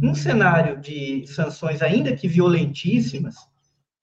[0.01, 3.35] Num cenário de sanções, ainda que violentíssimas,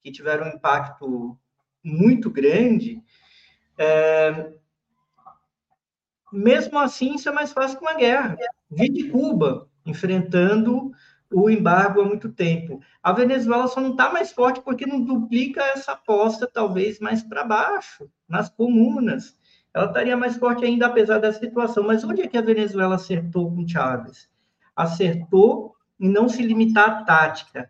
[0.04, 1.38] que tiveram um impacto
[1.82, 3.02] muito grande,
[3.78, 4.52] é...
[6.36, 8.38] mesmo assim, isso é mais fácil que uma guerra.
[8.70, 10.92] Vi de Cuba enfrentando
[11.32, 12.82] o embargo há muito tempo.
[13.02, 17.44] A Venezuela só não está mais forte porque não duplica essa aposta, talvez, mais para
[17.44, 19.36] baixo, nas comunas.
[19.74, 21.84] Ela estaria mais forte ainda, apesar da situação.
[21.84, 24.30] Mas onde é que a Venezuela acertou com Chávez?
[24.76, 27.70] Acertou em não se limitar à tática.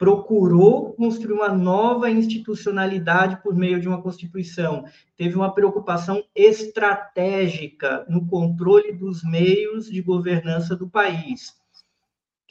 [0.00, 4.84] Procurou construir uma nova institucionalidade por meio de uma Constituição.
[5.16, 11.60] Teve uma preocupação estratégica no controle dos meios de governança do país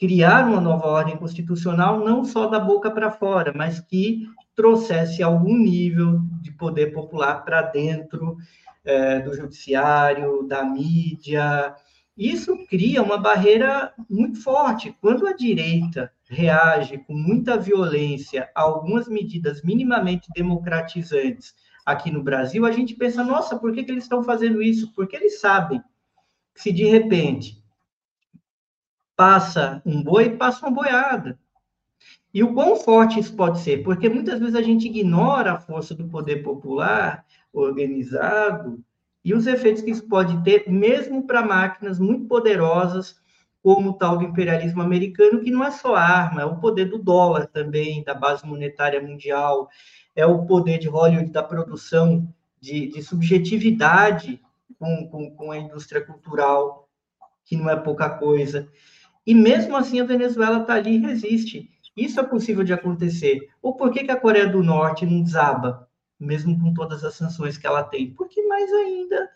[0.00, 4.26] criar uma nova ordem constitucional, não só da boca para fora, mas que
[4.56, 8.38] trouxesse algum nível de poder popular para dentro
[8.82, 11.74] é, do judiciário, da mídia.
[12.20, 14.94] Isso cria uma barreira muito forte.
[15.00, 22.66] Quando a direita reage com muita violência a algumas medidas minimamente democratizantes aqui no Brasil,
[22.66, 24.92] a gente pensa, nossa, por que, que eles estão fazendo isso?
[24.92, 25.82] Porque eles sabem
[26.54, 27.64] que se de repente
[29.16, 31.40] passa um boi, passa uma boiada.
[32.34, 33.82] E o quão forte isso pode ser?
[33.82, 38.84] Porque muitas vezes a gente ignora a força do poder popular organizado
[39.24, 43.20] e os efeitos que isso pode ter, mesmo para máquinas muito poderosas,
[43.62, 46.98] como o tal do imperialismo americano, que não é só arma, é o poder do
[46.98, 49.68] dólar também, da base monetária mundial,
[50.16, 52.26] é o poder de Hollywood da produção
[52.60, 54.40] de, de subjetividade
[54.78, 56.88] com, com, com a indústria cultural,
[57.44, 58.68] que não é pouca coisa.
[59.26, 61.68] E mesmo assim a Venezuela está ali e resiste.
[61.94, 63.48] Isso é possível de acontecer.
[63.60, 65.89] Ou por que, que a Coreia do Norte não desaba,
[66.20, 68.12] mesmo com todas as sanções que ela tem?
[68.12, 69.28] Porque mais ainda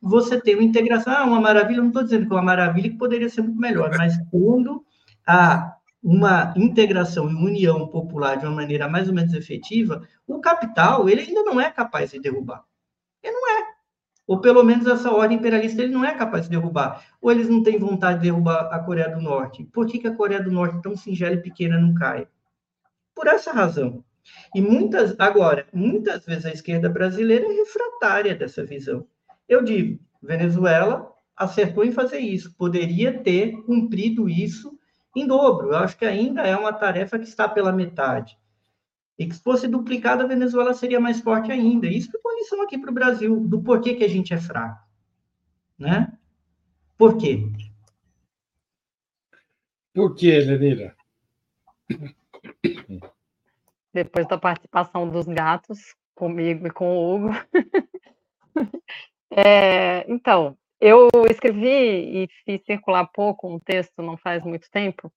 [0.00, 1.12] você tem uma integração.
[1.12, 3.96] Ah, uma maravilha, não estou dizendo que é uma maravilha que poderia ser muito melhor,
[3.96, 4.84] mas quando
[5.26, 11.08] há uma integração e união popular de uma maneira mais ou menos efetiva, o capital
[11.08, 12.64] ele ainda não é capaz de derrubar.
[13.22, 13.72] Ele não é.
[14.26, 17.04] Ou pelo menos essa ordem imperialista ele não é capaz de derrubar.
[17.20, 19.64] Ou eles não têm vontade de derrubar a Coreia do Norte.
[19.64, 22.26] Por que, que a Coreia do Norte, tão singela e pequena, não cai?
[23.14, 24.04] Por essa razão.
[24.54, 29.06] E muitas, agora, muitas vezes a esquerda brasileira é refratária dessa visão.
[29.48, 34.78] Eu digo, Venezuela acertou em fazer isso, poderia ter cumprido isso
[35.16, 35.68] em dobro.
[35.68, 38.38] Eu acho que ainda é uma tarefa que está pela metade.
[39.18, 41.86] E que se fosse duplicada, a Venezuela seria mais forte ainda.
[41.86, 44.82] Isso é uma lição aqui para o Brasil, do porquê que a gente é fraco.
[45.78, 46.12] Né?
[46.96, 47.46] Por quê?
[49.92, 50.96] Por quê, Lenira?
[53.92, 57.30] Depois da participação dos gatos, comigo e com o Hugo.
[59.30, 65.12] é, então, eu escrevi e fiz circular pouco um texto, não faz muito tempo,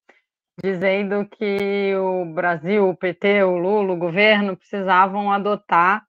[0.61, 6.05] dizendo que o Brasil, o PT, o Lula, o governo precisavam adotar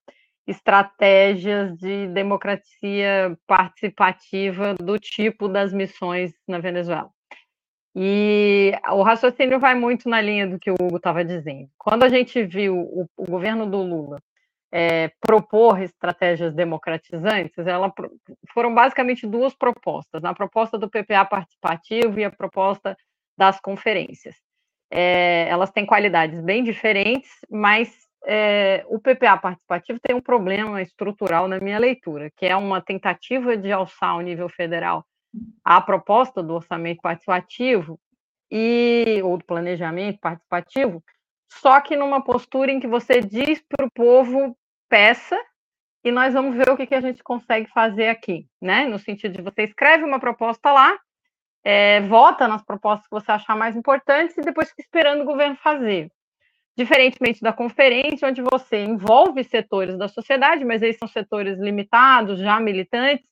[0.47, 7.11] estratégias de democracia participativa do tipo das missões na Venezuela.
[7.99, 11.71] E o raciocínio vai muito na linha do que o Hugo estava dizendo.
[11.79, 14.19] Quando a gente viu o, o governo do Lula
[14.71, 17.91] é, propor estratégias democratizantes, ela,
[18.53, 22.95] foram basicamente duas propostas: a proposta do PPA participativo e a proposta
[23.35, 24.37] das conferências.
[24.91, 31.49] É, elas têm qualidades bem diferentes, mas é, o PPA participativo tem um problema estrutural
[31.49, 35.03] na minha leitura, que é uma tentativa de alçar ao nível federal
[35.65, 37.99] a proposta do orçamento participativo
[38.51, 41.03] e ou do planejamento participativo,
[41.51, 44.57] só que numa postura em que você diz para o povo
[44.89, 45.39] peça
[46.05, 48.87] e nós vamos ver o que, que a gente consegue fazer aqui, né?
[48.87, 50.97] No sentido de você escreve uma proposta lá
[51.67, 55.57] é, vota nas propostas que você achar mais importantes e depois fica esperando o governo
[55.57, 56.09] fazer.
[56.77, 62.61] Diferentemente da conferência, onde você envolve setores da sociedade, mas eles são setores limitados, já
[62.61, 63.27] militantes,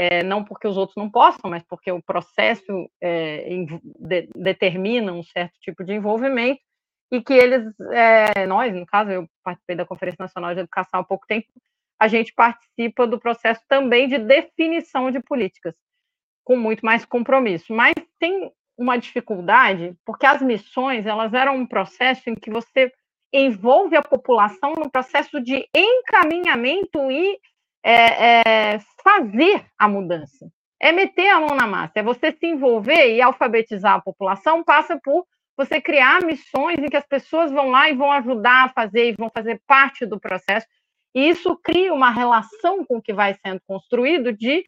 [0.00, 3.46] é, não porque os outros não possam, mas porque o processo é,
[3.98, 6.58] de, determina um certo tipo de envolvimento,
[7.12, 11.04] e que eles, é, nós, no caso, eu participei da Conferência Nacional de Educação há
[11.04, 11.48] pouco tempo,
[11.98, 15.74] a gente participa do processo também de definição de políticas
[16.44, 17.70] com muito mais compromisso.
[17.74, 22.90] Mas tem uma dificuldade, porque as missões, elas eram um processo em que você
[23.34, 27.38] envolve a população no processo de encaminhamento e
[27.82, 30.50] é, é fazer a mudança,
[30.80, 34.98] é meter a mão na massa, é você se envolver e alfabetizar a população passa
[35.02, 35.26] por
[35.56, 39.16] você criar missões em que as pessoas vão lá e vão ajudar a fazer e
[39.16, 40.66] vão fazer parte do processo.
[41.14, 44.64] E isso cria uma relação com o que vai sendo construído de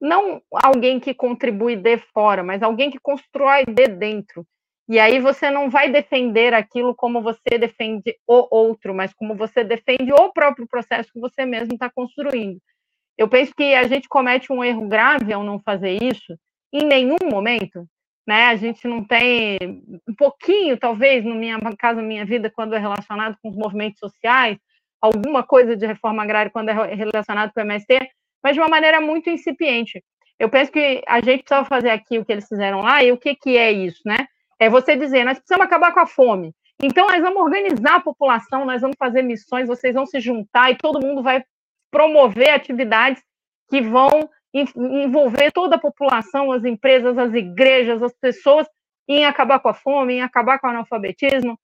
[0.00, 4.46] não alguém que contribui de fora, mas alguém que constrói de dentro.
[4.88, 9.64] E aí você não vai defender aquilo como você defende o outro, mas como você
[9.64, 12.60] defende o próprio processo que você mesmo está construindo.
[13.16, 16.36] Eu penso que a gente comete um erro grave ao não fazer isso
[16.72, 17.86] em nenhum momento,
[18.26, 18.46] né?
[18.46, 19.58] A gente não tem
[20.08, 24.58] um pouquinho, talvez, no minha caso, minha vida, quando é relacionado com os movimentos sociais,
[25.00, 27.98] alguma coisa de reforma agrária quando é relacionado com o MST,
[28.42, 30.02] mas de uma maneira muito incipiente.
[30.38, 33.16] Eu penso que a gente precisa fazer aqui o que eles fizeram lá, e o
[33.16, 34.26] que, que é isso, né?
[34.64, 36.54] É você dizer, nós precisamos acabar com a fome.
[36.82, 40.76] Então, nós vamos organizar a população, nós vamos fazer missões, vocês vão se juntar e
[40.76, 41.44] todo mundo vai
[41.90, 43.22] promover atividades
[43.68, 44.08] que vão
[44.54, 48.66] envolver toda a população, as empresas, as igrejas, as pessoas,
[49.06, 51.58] em acabar com a fome, em acabar com o analfabetismo,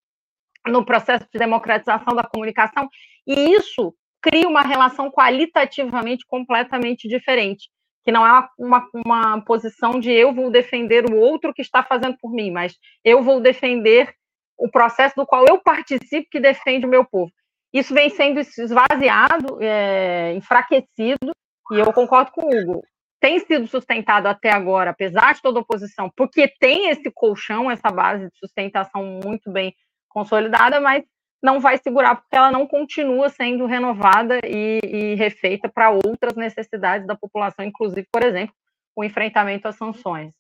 [0.67, 2.87] no processo de democratização da comunicação.
[3.27, 7.71] E isso cria uma relação qualitativamente completamente diferente,
[8.05, 12.17] que não é uma, uma posição de eu vou defender o outro que está fazendo
[12.21, 12.75] por mim, mas
[13.05, 14.15] eu vou defender
[14.57, 17.33] o processo do qual eu participo que defende o meu povo.
[17.73, 21.33] Isso vem sendo esvaziado, é, enfraquecido,
[21.73, 22.83] e eu concordo com o Hugo.
[23.21, 28.29] Tem sido sustentado até agora, apesar de toda oposição, porque tem esse colchão, essa base
[28.29, 29.75] de sustentação muito bem
[30.09, 31.05] consolidada, mas
[31.43, 37.07] não vai segurar porque ela não continua sendo renovada e, e refeita para outras necessidades
[37.07, 38.55] da população, inclusive, por exemplo,
[38.95, 40.33] o enfrentamento às sanções.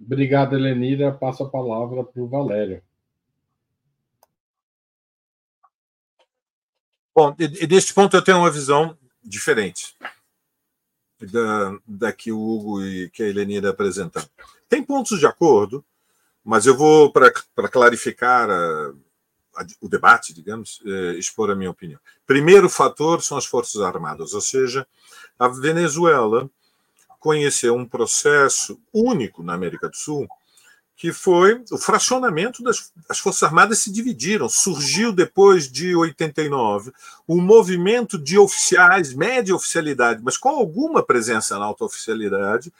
[0.00, 1.12] Obrigado, Elenira.
[1.12, 2.82] Passo a palavra para o Valério.
[7.14, 9.96] Bom, e, neste ponto eu tenho uma visão diferente
[11.20, 14.28] da, da que o Hugo e que a Elenira apresentaram.
[14.68, 15.84] Tem pontos de acordo,
[16.48, 18.92] mas eu vou, para clarificar a,
[19.54, 22.00] a, o debate, digamos, eh, expor a minha opinião.
[22.26, 24.86] Primeiro fator são as Forças Armadas, ou seja,
[25.38, 26.48] a Venezuela
[27.20, 30.26] conheceu um processo único na América do Sul,
[30.96, 34.48] que foi o fracionamento das as Forças Armadas se dividiram.
[34.48, 36.92] Surgiu depois de 89
[37.28, 42.72] um movimento de oficiais, média oficialidade, mas com alguma presença na alta oficialidade,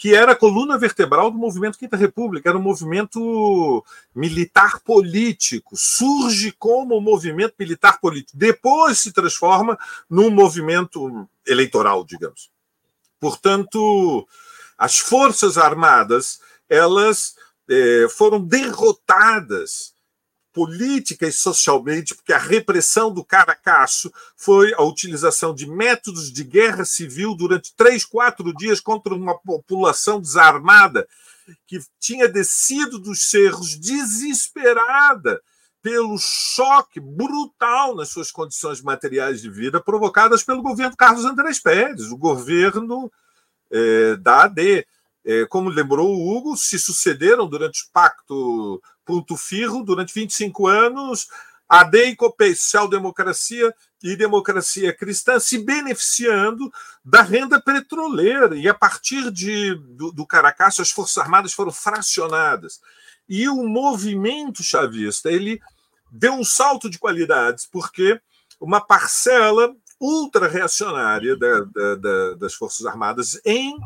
[0.00, 3.84] que era a coluna vertebral do movimento Quinta República, era um movimento
[4.14, 9.78] militar político, surge como um movimento militar político, depois se transforma
[10.08, 12.50] num movimento eleitoral, digamos.
[13.20, 14.26] Portanto,
[14.78, 17.36] as Forças Armadas, elas
[17.68, 19.92] eh, foram derrotadas
[20.52, 26.84] política e socialmente, porque a repressão do Caracaço foi a utilização de métodos de guerra
[26.84, 31.06] civil durante três, quatro dias contra uma população desarmada
[31.66, 35.40] que tinha descido dos cerros desesperada
[35.82, 42.10] pelo choque brutal nas suas condições materiais de vida provocadas pelo governo Carlos Andrés Pérez,
[42.10, 43.10] o governo
[43.70, 44.86] eh, da AD.
[45.24, 51.28] Eh, como lembrou o Hugo, se sucederam durante o pacto Ponto Firro, durante 25 anos,
[51.68, 56.72] a DEI, COPEI, social-democracia e democracia cristã se beneficiando
[57.04, 58.56] da renda petroleira.
[58.56, 62.80] E a partir de, do, do as Forças Armadas foram fracionadas.
[63.28, 65.60] E o movimento chavista ele
[66.10, 68.20] deu um salto de qualidades, porque
[68.60, 73.78] uma parcela ultra-reacionária da, da, da, das Forças Armadas em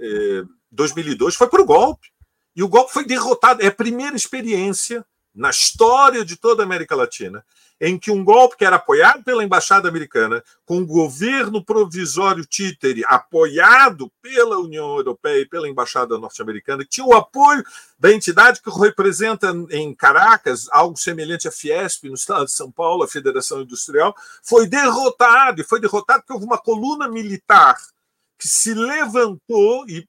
[0.00, 2.08] eh, 2002 foi para o golpe.
[2.54, 3.62] E o golpe foi derrotado.
[3.62, 7.44] É a primeira experiência na história de toda a América Latina
[7.80, 13.02] em que um golpe que era apoiado pela embaixada americana, com o governo provisório títere
[13.06, 17.62] apoiado pela União Europeia e pela embaixada norte-americana, que tinha o apoio
[17.98, 23.02] da entidade que representa em Caracas algo semelhante à Fiesp no estado de São Paulo,
[23.02, 27.76] a Federação Industrial, foi derrotado e foi derrotado porque houve uma coluna militar
[28.38, 30.08] que se levantou e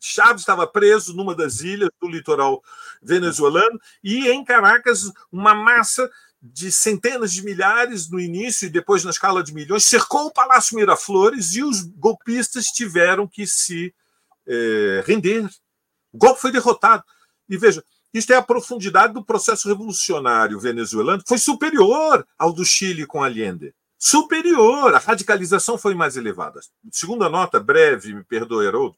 [0.00, 2.62] Chaves estava preso numa das ilhas do litoral
[3.00, 6.10] venezuelano e em Caracas uma massa
[6.42, 10.74] de centenas de milhares no início e depois na escala de milhões cercou o Palácio
[10.74, 13.94] Miraflores e os golpistas tiveram que se
[14.44, 15.48] é, render.
[16.12, 17.04] O golpe foi derrotado.
[17.48, 23.06] E veja, isto é a profundidade do processo revolucionário venezuelano, foi superior ao do Chile
[23.06, 23.72] com Allende.
[24.04, 26.58] Superior, a radicalização foi mais elevada.
[26.90, 28.96] Segunda nota, breve, me perdoe, Haroldo,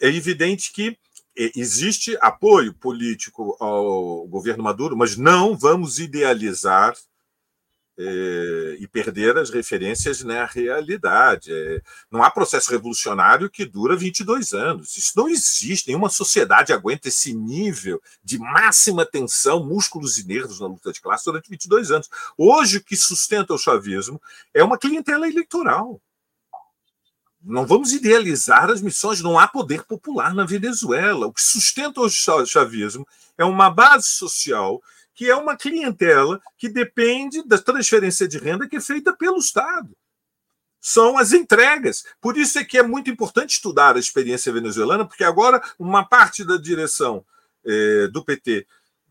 [0.00, 0.96] é evidente que
[1.36, 6.96] é, existe apoio político ao governo Maduro, mas não vamos idealizar
[7.96, 11.52] é, e perder as referências na realidade.
[11.52, 11.80] É,
[12.10, 14.96] não há processo revolucionário que dura 22 anos.
[14.96, 15.88] Isso não existe.
[15.88, 21.24] Nenhuma sociedade aguenta esse nível de máxima tensão, músculos e nervos na luta de classe
[21.24, 22.10] durante 22 anos.
[22.36, 24.20] Hoje, o que sustenta o chavismo
[24.52, 26.00] é uma clientela eleitoral.
[27.46, 31.26] Não vamos idealizar as missões, não há poder popular na Venezuela.
[31.26, 34.82] O que sustenta o chavismo é uma base social
[35.14, 39.96] que é uma clientela que depende da transferência de renda que é feita pelo Estado.
[40.80, 42.04] São as entregas.
[42.20, 46.44] Por isso é que é muito importante estudar a experiência venezuelana, porque agora uma parte
[46.44, 47.24] da direção
[47.64, 48.66] eh, do PT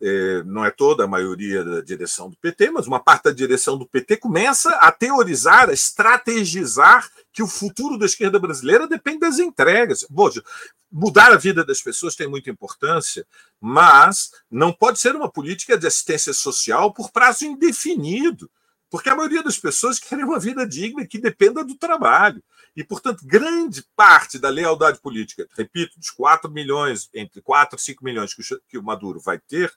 [0.06, 3.78] é, não é toda a maioria da direção do PT, mas uma parte da direção
[3.78, 9.40] do PT começa a teorizar, a estrategizar que o futuro da esquerda brasileira depende das
[9.40, 10.06] entregas.
[10.14, 10.44] Poxa,
[10.92, 13.26] mudar a vida das pessoas tem muita importância,
[13.62, 18.52] mas não pode ser uma política de assistência social por prazo indefinido,
[18.90, 22.44] porque a maioria das pessoas querem uma vida digna que dependa do trabalho.
[22.76, 28.04] E, portanto, grande parte da lealdade política, repito, dos 4 milhões, entre 4 e 5
[28.04, 28.36] milhões
[28.68, 29.72] que o Maduro vai ter,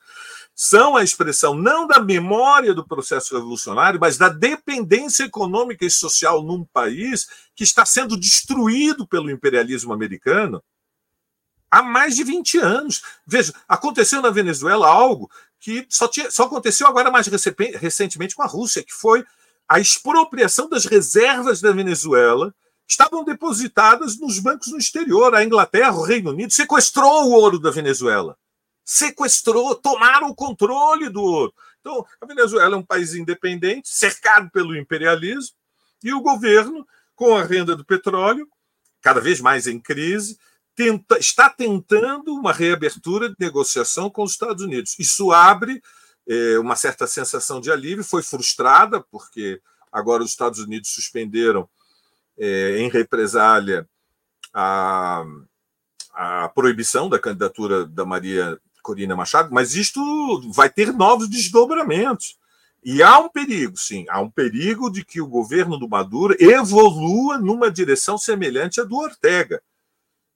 [0.54, 6.42] são a expressão não da memória do processo revolucionário, mas da dependência econômica e social
[6.42, 10.62] num país que está sendo destruído pelo imperialismo americano
[11.70, 13.02] há mais de 20 anos.
[13.26, 15.30] Veja, aconteceu na Venezuela algo
[15.60, 19.22] que só, tinha, só aconteceu agora mais recentemente com a Rússia, que foi
[19.68, 22.54] a expropriação das reservas da Venezuela
[22.86, 25.34] estavam depositadas nos bancos no exterior.
[25.34, 28.36] A Inglaterra, o Reino Unido, sequestrou o ouro da Venezuela.
[28.84, 31.52] Sequestrou, tomaram o controle do ouro.
[31.80, 35.56] Então, a Venezuela é um país independente, cercado pelo imperialismo,
[36.02, 38.48] e o governo, com a renda do petróleo,
[39.00, 40.38] cada vez mais em crise,
[40.74, 44.94] tenta, está tentando uma reabertura de negociação com os Estados Unidos.
[44.98, 45.82] Isso abre
[46.28, 49.60] é, uma certa sensação de alívio, foi frustrada, porque
[49.90, 51.68] agora os Estados Unidos suspenderam
[52.38, 53.88] é, em represália
[54.52, 55.24] a,
[56.12, 60.00] a proibição da candidatura da Maria Corina Machado, mas isto
[60.52, 62.38] vai ter novos desdobramentos.
[62.84, 67.36] E há um perigo, sim, há um perigo de que o governo do Maduro evolua
[67.36, 69.60] numa direção semelhante à do Ortega.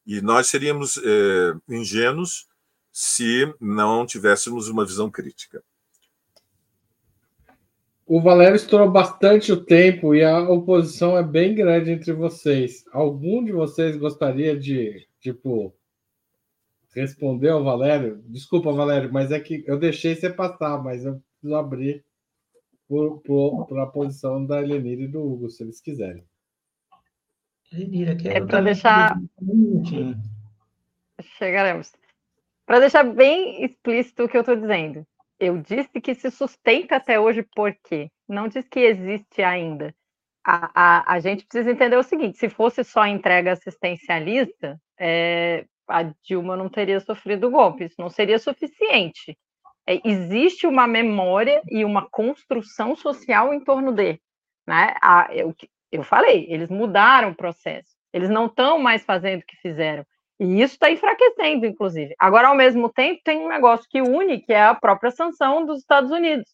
[0.04, 2.48] E nós seríamos é, ingênuos
[2.92, 5.62] se não tivéssemos uma visão crítica.
[8.12, 12.84] O Valério estourou bastante o tempo e a oposição é bem grande entre vocês.
[12.90, 15.72] Algum de vocês gostaria de, tipo,
[16.92, 18.20] responder ao Valério?
[18.26, 22.04] Desculpa, Valério, mas é que eu deixei você passar, mas eu preciso abrir
[22.88, 26.24] para a posição da Elenira e do Hugo, se eles quiserem.
[27.72, 29.20] Elenira, quer é para deixar.
[31.38, 31.92] Chegaremos.
[32.66, 35.06] Para deixar bem explícito o que eu estou dizendo.
[35.40, 38.10] Eu disse que se sustenta até hoje por quê?
[38.28, 39.94] Não diz que existe ainda.
[40.46, 46.02] A, a, a gente precisa entender o seguinte: se fosse só entrega assistencialista, é, a
[46.22, 49.36] Dilma não teria sofrido golpe, isso não seria suficiente.
[49.86, 54.20] É, existe uma memória e uma construção social em torno dele.
[54.66, 54.94] Né?
[55.02, 55.54] A, eu,
[55.90, 60.04] eu falei, eles mudaram o processo, eles não estão mais fazendo o que fizeram.
[60.40, 62.14] E isso está enfraquecendo, inclusive.
[62.18, 65.80] Agora, ao mesmo tempo, tem um negócio que une, que é a própria sanção dos
[65.80, 66.48] Estados Unidos,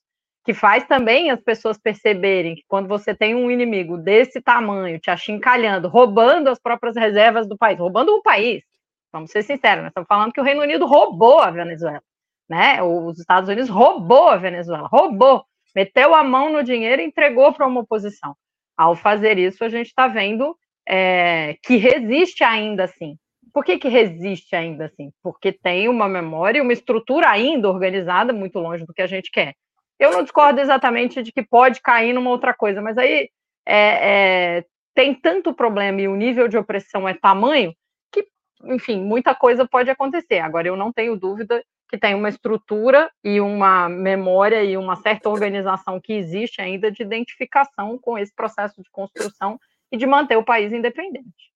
[0.45, 5.09] que faz também as pessoas perceberem que quando você tem um inimigo desse tamanho, te
[5.09, 8.64] achincalhando, roubando as próprias reservas do país, roubando o país,
[9.12, 12.03] vamos ser sinceros, nós estamos falando que o Reino Unido roubou a Venezuela,
[12.49, 12.82] né?
[12.82, 15.45] Os Estados Unidos roubou a Venezuela, roubou,
[15.76, 18.34] meteu a mão no dinheiro e entregou para uma oposição.
[18.76, 20.57] Ao fazer isso, a gente está vendo
[20.89, 23.16] é, que resiste ainda assim
[23.57, 25.11] por que, que resiste ainda assim?
[25.23, 29.31] Porque tem uma memória e uma estrutura ainda organizada muito longe do que a gente
[29.31, 29.55] quer.
[29.99, 33.31] Eu não discordo exatamente de que pode cair numa outra coisa, mas aí
[33.65, 37.75] é, é, tem tanto problema e o nível de opressão é tamanho
[38.13, 38.27] que,
[38.65, 40.41] enfim, muita coisa pode acontecer.
[40.41, 45.31] Agora, eu não tenho dúvida que tem uma estrutura e uma memória e uma certa
[45.31, 49.59] organização que existe ainda de identificação com esse processo de construção
[49.91, 51.56] e de manter o país independente.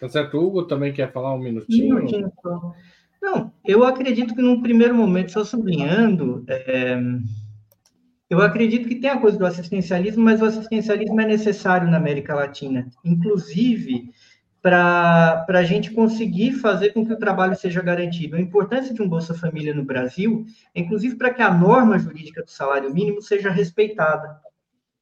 [0.00, 1.94] Tá certo, Hugo também quer falar um minutinho?
[1.94, 2.32] Um minutinho
[3.22, 6.98] Não, eu acredito que num primeiro momento, só sublinhando, é,
[8.28, 12.34] eu acredito que tem a coisa do assistencialismo, mas o assistencialismo é necessário na América
[12.34, 14.10] Latina, inclusive
[14.64, 18.36] para a gente conseguir fazer com que o trabalho seja garantido.
[18.36, 22.42] A importância de um Bolsa Família no Brasil é, inclusive, para que a norma jurídica
[22.42, 24.40] do salário mínimo seja respeitada.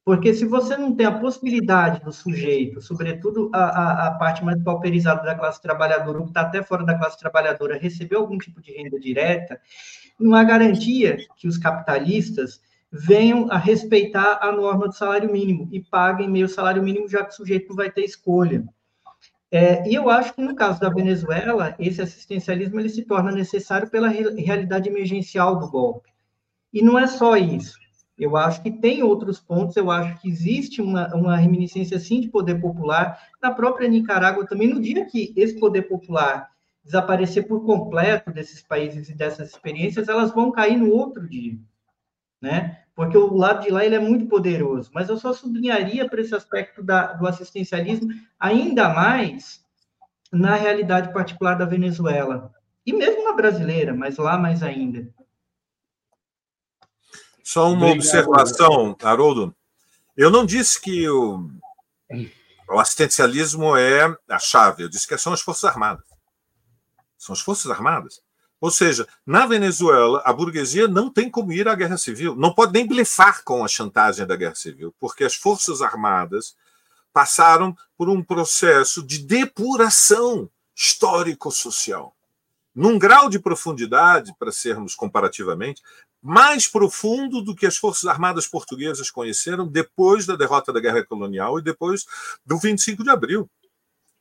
[0.05, 4.61] Porque se você não tem a possibilidade do sujeito, sobretudo a, a, a parte mais
[4.61, 8.61] pauperizada da classe trabalhadora, ou que está até fora da classe trabalhadora, receber algum tipo
[8.61, 9.61] de renda direta,
[10.19, 15.79] não há garantia que os capitalistas venham a respeitar a norma do salário mínimo e
[15.79, 18.63] paguem meio salário mínimo, já que o sujeito não vai ter escolha.
[19.49, 23.89] É, e eu acho que no caso da Venezuela, esse assistencialismo ele se torna necessário
[23.89, 26.09] pela realidade emergencial do golpe.
[26.73, 27.77] E não é só isso.
[28.17, 32.29] Eu acho que tem outros pontos, eu acho que existe uma, uma reminiscência, sim, de
[32.29, 33.19] poder popular.
[33.41, 36.49] Na própria Nicarágua também, no dia que esse poder popular
[36.83, 41.57] desaparecer por completo desses países e dessas experiências, elas vão cair no outro dia,
[42.41, 42.79] né?
[42.95, 44.91] Porque o lado de lá ele é muito poderoso.
[44.93, 48.09] Mas eu só sublinharia para esse aspecto da, do assistencialismo
[48.39, 49.63] ainda mais
[50.31, 52.51] na realidade particular da Venezuela
[52.85, 55.07] e mesmo na brasileira, mas lá mais ainda.
[57.43, 57.97] Só uma Obrigado.
[57.97, 59.53] observação, Haroldo.
[60.15, 61.49] Eu não disse que o,
[62.69, 66.05] o assistencialismo é a chave, eu disse que são as Forças Armadas.
[67.17, 68.21] São as Forças Armadas.
[68.61, 72.71] Ou seja, na Venezuela, a burguesia não tem como ir à guerra civil, não pode
[72.71, 76.55] nem blefar com a chantagem da guerra civil, porque as Forças Armadas
[77.11, 82.15] passaram por um processo de depuração histórico-social
[82.73, 85.81] num grau de profundidade, para sermos comparativamente,
[86.23, 91.59] mais profundo do que as Forças Armadas Portuguesas conheceram depois da derrota da Guerra Colonial
[91.59, 92.05] e depois
[92.45, 93.49] do 25 de abril.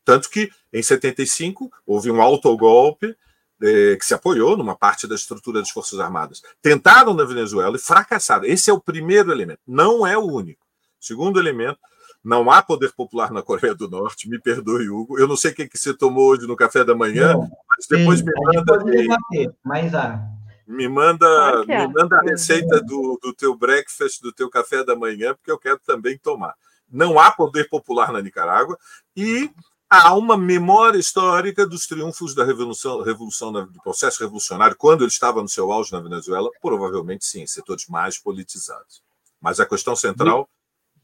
[0.04, 3.16] Tanto que, em 75, houve um autogolpe
[3.62, 6.42] eh, que se apoiou numa parte da estrutura das Forças Armadas.
[6.60, 8.44] Tentaram na Venezuela e fracassaram.
[8.44, 10.66] Esse é o primeiro elemento, não é o único.
[10.98, 11.78] Segundo elemento,
[12.24, 15.20] não há poder popular na Coreia do Norte, me perdoe, Hugo.
[15.20, 17.86] Eu não sei o que, que você tomou hoje no café da manhã, não, mas
[17.88, 18.78] depois sim, me manda.
[18.84, 20.20] Debater, mas há.
[20.66, 25.34] Me manda, me manda a receita do, do teu breakfast, do teu café da manhã,
[25.34, 26.54] porque eu quero também tomar.
[26.90, 28.78] Não há poder popular na Nicarágua
[29.16, 29.50] e
[29.90, 35.42] há uma memória histórica dos triunfos da revolução, revolução do processo revolucionário quando ele estava
[35.42, 39.02] no seu auge na Venezuela, provavelmente sim, setores mais politizados.
[39.40, 40.48] Mas a questão central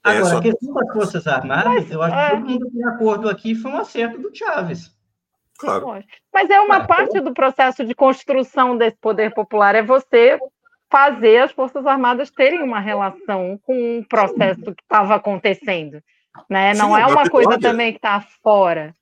[0.03, 0.39] Agora, Essa...
[0.39, 2.31] a questão das Forças Armadas, Mas, eu acho é...
[2.31, 4.97] que todo mundo tem acordo aqui, foi um acerto do Chaves.
[5.59, 6.05] Claro.
[6.33, 10.39] Mas é uma parte do processo de construção desse poder popular, é você
[10.91, 16.01] fazer as Forças Armadas terem uma relação com o processo que estava acontecendo.
[16.49, 16.73] Né?
[16.75, 18.95] Não Sim, é uma, coisa também que está fora.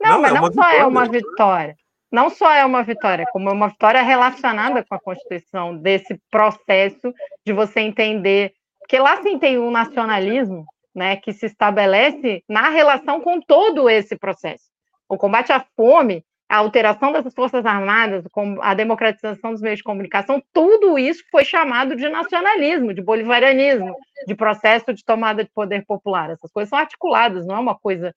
[0.00, 0.78] Não, não mas é não só é vitória.
[0.78, 1.76] é uma vitória.
[2.12, 7.12] Não só é uma vitória, como é uma vitória relacionada com a Constituição, desse processo
[7.44, 8.54] de você entender
[8.86, 14.16] porque lá sim tem um nacionalismo né, que se estabelece na relação com todo esse
[14.16, 14.64] processo.
[15.08, 18.24] O combate à fome, a alteração das Forças Armadas,
[18.60, 23.96] a democratização dos meios de comunicação, tudo isso foi chamado de nacionalismo, de bolivarianismo,
[24.26, 26.30] de processo de tomada de poder popular.
[26.30, 28.14] Essas coisas são articuladas, não é uma coisa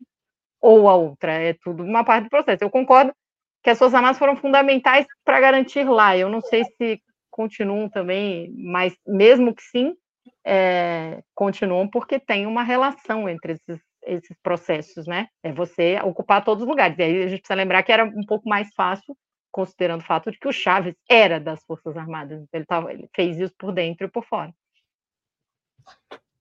[0.62, 2.64] ou a outra, é tudo uma parte do processo.
[2.64, 3.14] Eu concordo
[3.64, 6.16] que as Forças Armadas foram fundamentais para garantir lá.
[6.16, 9.96] Eu não sei se continuam também, mas mesmo que sim,
[10.46, 13.80] é, continuam porque tem uma relação entre esses,
[14.10, 15.28] esses processos, né?
[15.43, 16.97] É você ocupar todos os lugares.
[16.97, 19.16] E aí a gente precisa lembrar que era um pouco mais fácil,
[19.51, 22.45] considerando o fato de que o Chaves era das Forças Armadas.
[22.53, 24.53] Ele, tava, ele fez isso por dentro e por fora.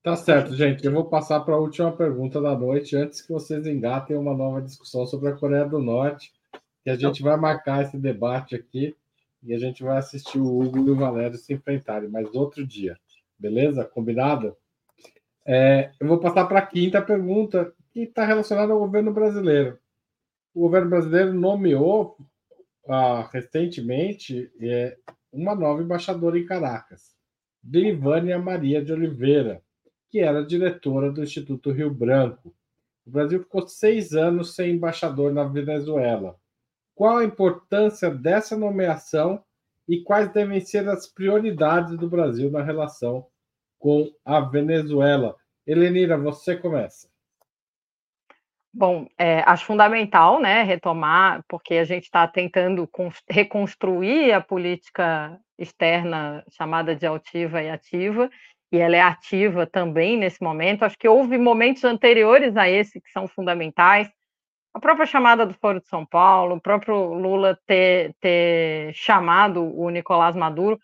[0.02, 0.84] Tá certo, gente.
[0.84, 4.62] Eu vou passar para a última pergunta da noite, antes que vocês engatem uma nova
[4.62, 6.32] discussão sobre a Coreia do Norte,
[6.82, 8.96] que a gente vai marcar esse debate aqui
[9.42, 12.96] e a gente vai assistir o Hugo e o Valério se enfrentarem, mas outro dia.
[13.38, 13.84] Beleza?
[13.84, 14.56] Combinado?
[15.50, 19.78] É, eu vou passar para a quinta pergunta, que está relacionada ao governo brasileiro.
[20.54, 22.18] O governo brasileiro nomeou
[22.86, 24.98] ah, recentemente é,
[25.32, 27.14] uma nova embaixadora em Caracas,
[27.62, 29.62] Bilivânia Maria de Oliveira,
[30.10, 32.54] que era diretora do Instituto Rio Branco.
[33.06, 36.36] O Brasil ficou seis anos sem embaixador na Venezuela.
[36.94, 39.42] Qual a importância dessa nomeação
[39.88, 43.26] e quais devem ser as prioridades do Brasil na relação
[43.78, 45.36] com a Venezuela.
[45.66, 47.08] Helenira, você começa.
[48.72, 52.88] Bom, é, acho fundamental, né, retomar, porque a gente está tentando
[53.28, 58.30] reconstruir a política externa chamada de altiva e ativa,
[58.70, 60.84] e ela é ativa também nesse momento.
[60.84, 64.08] Acho que houve momentos anteriores a esse que são fundamentais,
[64.74, 69.90] a própria chamada do Foro de São Paulo, o próprio Lula ter, ter chamado o
[69.90, 70.78] Nicolás Maduro,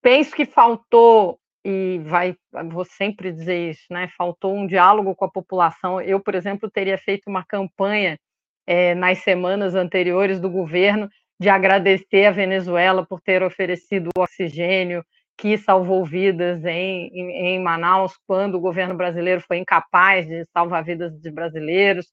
[0.00, 2.36] penso que faltou, e vai,
[2.70, 4.08] vou sempre dizer isso, né?
[4.18, 6.00] Faltou um diálogo com a população.
[6.00, 8.18] Eu, por exemplo, teria feito uma campanha
[8.66, 11.08] é, nas semanas anteriores do governo
[11.40, 15.04] de agradecer a Venezuela por ter oferecido oxigênio
[15.36, 20.84] que salvou vidas em, em, em Manaus, quando o governo brasileiro foi incapaz de salvar
[20.84, 22.06] vidas de brasileiros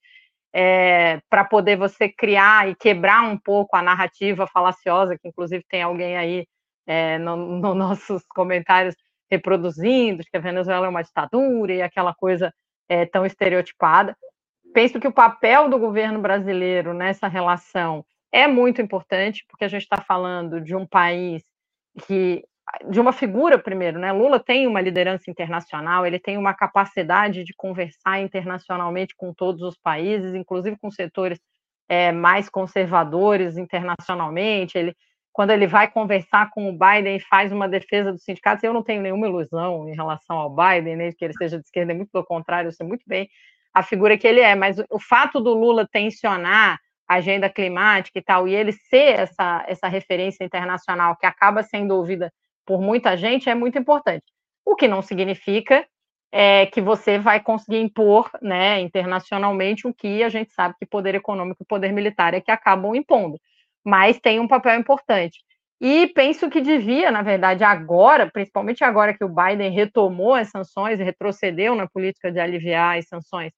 [0.53, 5.81] é, para poder você criar e quebrar um pouco a narrativa falaciosa, que inclusive tem
[5.81, 6.45] alguém aí
[6.87, 8.95] é, nos no nossos comentários
[9.31, 12.53] reproduzindo, de que a Venezuela é uma ditadura e aquela coisa
[12.89, 14.15] é, tão estereotipada.
[14.73, 19.83] Penso que o papel do governo brasileiro nessa relação é muito importante, porque a gente
[19.83, 21.43] está falando de um país
[22.05, 22.43] que
[22.89, 24.13] de uma figura primeiro, né?
[24.13, 29.77] Lula tem uma liderança internacional, ele tem uma capacidade de conversar internacionalmente com todos os
[29.77, 31.39] países, inclusive com setores
[31.89, 34.77] é, mais conservadores internacionalmente.
[34.77, 34.95] Ele,
[35.33, 38.83] quando ele vai conversar com o Biden e faz uma defesa dos sindicatos, eu não
[38.83, 42.25] tenho nenhuma ilusão em relação ao Biden, nem que ele seja de esquerda, muito pelo
[42.25, 43.29] contrário, eu sei muito bem
[43.73, 48.21] a figura que ele é, mas o fato do Lula tensionar a agenda climática e
[48.21, 52.31] tal, e ele ser essa, essa referência internacional que acaba sendo ouvida
[52.65, 54.25] por muita gente é muito importante.
[54.65, 55.85] O que não significa
[56.31, 61.15] é, que você vai conseguir impor né, internacionalmente o que a gente sabe que poder
[61.15, 63.37] econômico e poder militar é que acabam impondo,
[63.85, 65.39] mas tem um papel importante.
[65.79, 70.99] E penso que devia, na verdade, agora, principalmente agora que o Biden retomou as sanções
[70.99, 73.51] retrocedeu na política de aliviar as sanções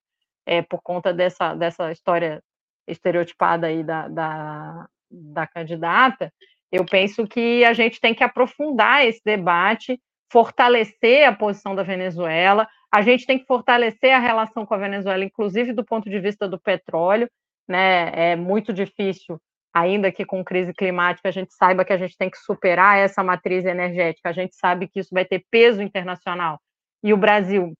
[0.45, 2.41] é, por conta dessa, dessa história
[2.88, 6.32] estereotipada aí da, da, da candidata,
[6.71, 10.01] eu penso que a gente tem que aprofundar esse debate,
[10.32, 15.24] fortalecer a posição da Venezuela, a gente tem que fortalecer a relação com a Venezuela,
[15.24, 17.30] inclusive do ponto de vista do petróleo,
[17.67, 18.32] né?
[18.32, 19.39] É muito difícil,
[19.74, 23.24] ainda que com crise climática, a gente saiba que a gente tem que superar essa
[23.24, 26.59] matriz energética, a gente sabe que isso vai ter peso internacional.
[27.03, 27.74] E o Brasil,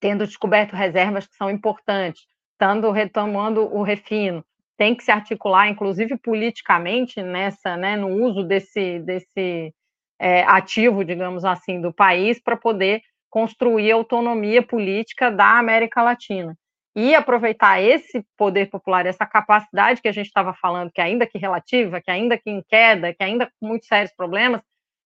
[0.00, 4.44] tendo descoberto reservas que são importantes, estando retomando o refino,
[4.76, 9.72] tem que se articular, inclusive politicamente, nessa, né, no uso desse, desse
[10.18, 13.00] é, ativo, digamos assim, do país para poder
[13.30, 16.56] construir autonomia política da América Latina.
[16.94, 21.38] E aproveitar esse poder popular, essa capacidade que a gente estava falando, que ainda que
[21.38, 24.60] relativa, que ainda que em queda, que ainda com muitos sérios problemas,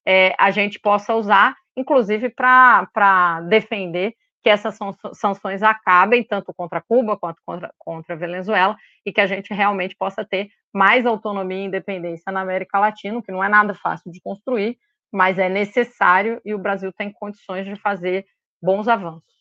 [0.07, 4.79] é, a gente possa usar, inclusive para defender que essas
[5.15, 9.97] sanções acabem, tanto contra Cuba quanto contra, contra a Venezuela, e que a gente realmente
[9.97, 14.21] possa ter mais autonomia e independência na América Latina, que não é nada fácil de
[14.21, 14.79] construir,
[15.13, 18.25] mas é necessário e o Brasil tem condições de fazer
[18.63, 19.36] bons avanços.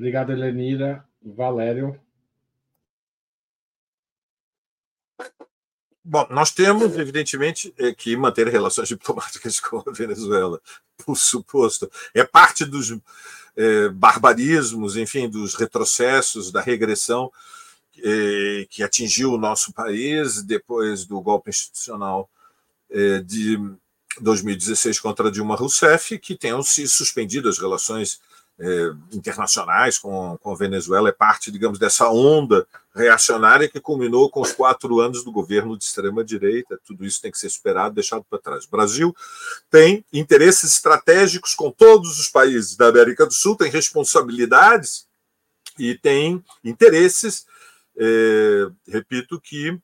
[0.00, 1.06] Obrigado, Elenira.
[1.22, 2.00] Valério.
[6.02, 10.58] Bom, nós temos, evidentemente, é, que manter relações diplomáticas com a Venezuela,
[10.96, 11.92] por suposto.
[12.14, 12.98] É parte dos
[13.54, 17.30] é, barbarismos, enfim, dos retrocessos, da regressão
[17.98, 22.30] é, que atingiu o nosso país depois do golpe institucional
[23.26, 23.56] de
[24.20, 28.18] 2016 contra Dilma Rousseff, que tenham se suspendido as relações
[28.60, 34.42] é, internacionais com, com a Venezuela é parte, digamos, dessa onda reacionária que culminou com
[34.42, 36.78] os quatro anos do governo de extrema-direita.
[36.84, 38.66] Tudo isso tem que ser superado, deixado para trás.
[38.66, 39.16] O Brasil
[39.70, 45.06] tem interesses estratégicos com todos os países da América do Sul, tem responsabilidades
[45.78, 47.46] e tem interesses,
[47.96, 49.78] é, repito, que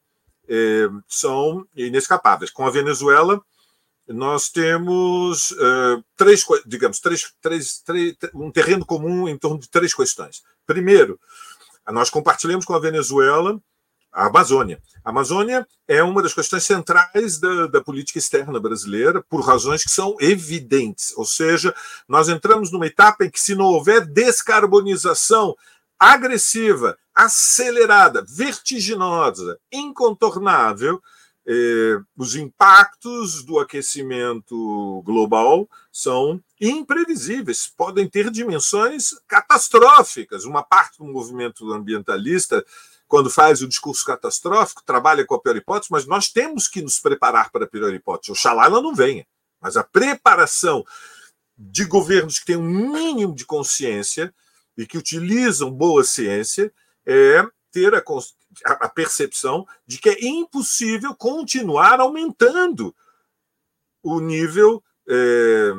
[0.49, 2.51] é, são inescapáveis.
[2.51, 3.41] Com a Venezuela,
[4.09, 9.93] nós temos uh, três, digamos, três, três, três, um terreno comum em torno de três
[9.95, 10.43] questões.
[10.67, 11.19] Primeiro,
[11.89, 13.61] nós compartilhamos com a Venezuela
[14.17, 14.81] a Amazônia.
[15.05, 19.91] A Amazônia é uma das questões centrais da, da, política externa brasileira, por razões que
[19.91, 21.13] são evidentes.
[21.19, 21.75] Ou seja,
[22.09, 25.55] nós entramos numa etapa em que, se não houver descarbonização
[25.99, 31.01] agressiva, acelerada, vertiginosa, incontornável,
[31.49, 40.45] eh, os impactos do aquecimento global são imprevisíveis, podem ter dimensões catastróficas.
[40.45, 42.65] Uma parte do movimento ambientalista,
[43.07, 46.99] quando faz o discurso catastrófico, trabalha com a pior hipótese, mas nós temos que nos
[46.99, 48.33] preparar para a pior hipótese.
[48.33, 49.25] Oxalá ela não venha,
[49.61, 50.85] mas a preparação
[51.57, 54.35] de governos que têm um mínimo de consciência
[54.77, 56.73] e que utilizam boa ciência
[57.07, 58.03] é ter a,
[58.65, 62.95] a percepção de que é impossível continuar aumentando
[64.03, 65.73] o nível é,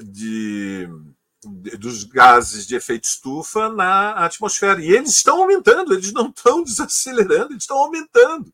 [0.00, 0.88] de,
[1.44, 4.80] de, dos gases de efeito estufa na atmosfera.
[4.80, 8.52] E eles estão aumentando, eles não estão desacelerando, eles estão aumentando.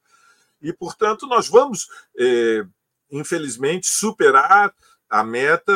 [0.61, 1.89] E, portanto, nós vamos,
[2.19, 2.65] é,
[3.11, 4.75] infelizmente, superar
[5.09, 5.73] a meta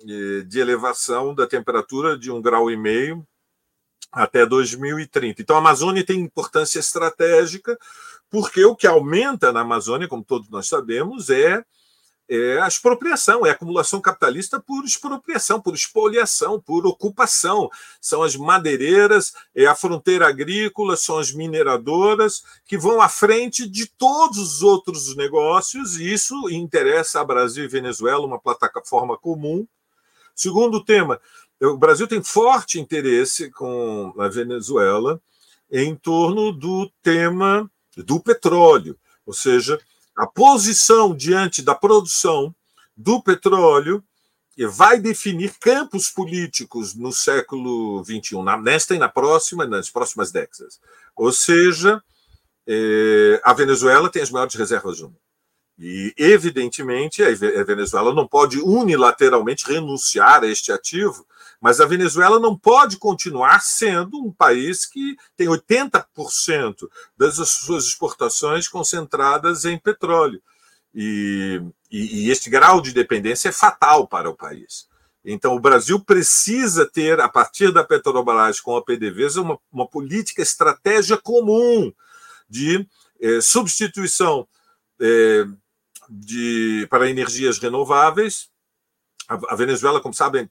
[0.00, 3.26] é, de elevação da temperatura de um grau e meio
[4.12, 5.40] até 2030.
[5.40, 7.78] Então, a Amazônia tem importância estratégica,
[8.30, 11.64] porque o que aumenta na Amazônia, como todos nós sabemos, é,
[12.28, 17.70] é a expropriação, é a acumulação capitalista por expropriação, por expoliação, por ocupação.
[18.00, 23.86] São as madeireiras, é a fronteira agrícola, são as mineradoras que vão à frente de
[23.86, 29.66] todos os outros negócios, e isso interessa a Brasil e Venezuela, uma plataforma comum
[30.34, 31.20] Segundo tema,
[31.66, 35.20] o Brasil tem forte interesse com a Venezuela
[35.70, 39.78] em torno do tema do petróleo, ou seja,
[40.16, 42.54] a posição diante da produção
[42.96, 44.02] do petróleo
[44.68, 50.78] vai definir campos políticos no século XXI, nesta e na próxima, nas próximas décadas.
[51.16, 52.02] Ou seja,
[52.66, 55.16] é, a Venezuela tem as maiores reservas do mundo.
[55.78, 61.26] E, evidentemente, a Venezuela não pode unilateralmente renunciar a este ativo,
[61.62, 68.66] mas a Venezuela não pode continuar sendo um país que tem 80% das suas exportações
[68.66, 70.42] concentradas em petróleo.
[70.92, 74.88] E, e, e este grau de dependência é fatal para o país.
[75.24, 80.42] Então, o Brasil precisa ter, a partir da Petrobras com a PDVSA, uma, uma política
[80.42, 81.92] estratégia comum
[82.48, 82.84] de
[83.20, 84.48] eh, substituição
[85.00, 85.44] eh,
[86.10, 88.50] de, para energias renováveis.
[89.28, 90.50] A, a Venezuela, como sabem,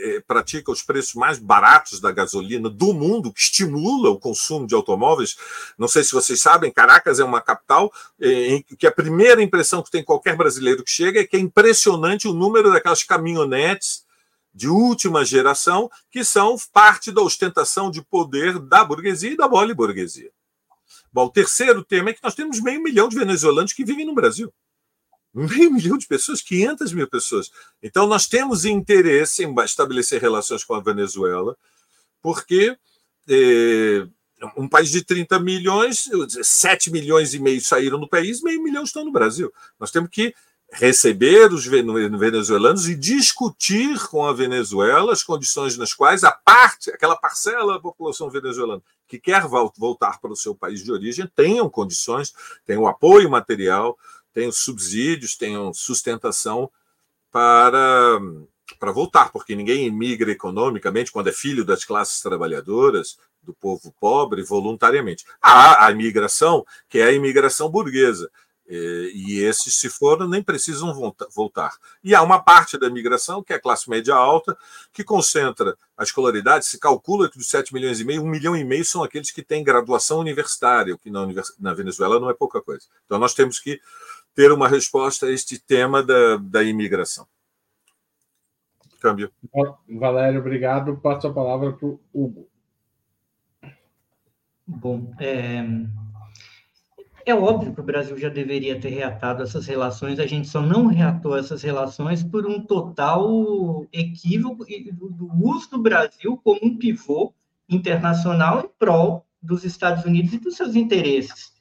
[0.00, 4.74] é, pratica os preços mais baratos da gasolina do mundo, que estimula o consumo de
[4.74, 5.36] automóveis.
[5.78, 9.82] Não sei se vocês sabem, Caracas é uma capital é, em que a primeira impressão
[9.82, 14.04] que tem qualquer brasileiro que chega é que é impressionante o número daquelas caminhonetes
[14.52, 19.74] de última geração que são parte da ostentação de poder da burguesia e da mole
[19.74, 20.30] burguesia.
[21.12, 24.14] Bom, o terceiro tema é que nós temos meio milhão de venezuelanos que vivem no
[24.14, 24.52] Brasil
[25.32, 27.50] meio milhão de pessoas, 500 mil pessoas.
[27.82, 31.56] Então, nós temos interesse em estabelecer relações com a Venezuela,
[32.22, 32.76] porque
[33.28, 34.06] é,
[34.56, 36.08] um país de 30 milhões,
[36.42, 39.52] 7 milhões e meio saíram do país, meio milhão estão no Brasil.
[39.78, 40.34] Nós temos que
[40.72, 47.16] receber os venezuelanos e discutir com a Venezuela as condições nas quais a parte, aquela
[47.16, 52.32] parcela da população venezuelana que quer voltar para o seu país de origem, tenham condições,
[52.64, 53.98] tenham apoio material,
[54.32, 56.70] tenham subsídios, tenham sustentação
[57.30, 58.18] para,
[58.78, 64.42] para voltar, porque ninguém imigra economicamente quando é filho das classes trabalhadoras, do povo pobre,
[64.42, 65.24] voluntariamente.
[65.40, 68.30] Há a imigração, que é a imigração burguesa,
[68.72, 70.94] e esses, se foram, nem precisam
[71.34, 71.76] voltar.
[72.04, 74.56] E há uma parte da imigração, que é a classe média alta,
[74.92, 78.62] que concentra a escolaridade, se calcula que dos 7 milhões e meio, 1 milhão e
[78.62, 82.86] meio são aqueles que têm graduação universitária, o que na Venezuela não é pouca coisa.
[83.06, 83.80] Então nós temos que
[84.34, 87.26] ter uma resposta a este tema da, da imigração.
[89.00, 89.30] Câmbio.
[89.88, 90.96] Valério, obrigado.
[90.98, 92.48] Passo a palavra para o Hugo.
[94.66, 95.64] Bom, é,
[97.24, 100.86] é óbvio que o Brasil já deveria ter reatado essas relações, a gente só não
[100.86, 107.32] reatou essas relações por um total equívoco do uso do Brasil como um pivô
[107.68, 111.52] internacional em prol dos Estados Unidos e dos seus interesses.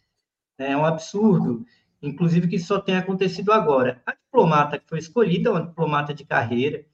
[0.57, 1.65] É um absurdo
[2.01, 4.01] inclusive que isso só tem acontecido agora.
[4.05, 6.85] A diplomata que foi escolhida uma diplomata de carreira,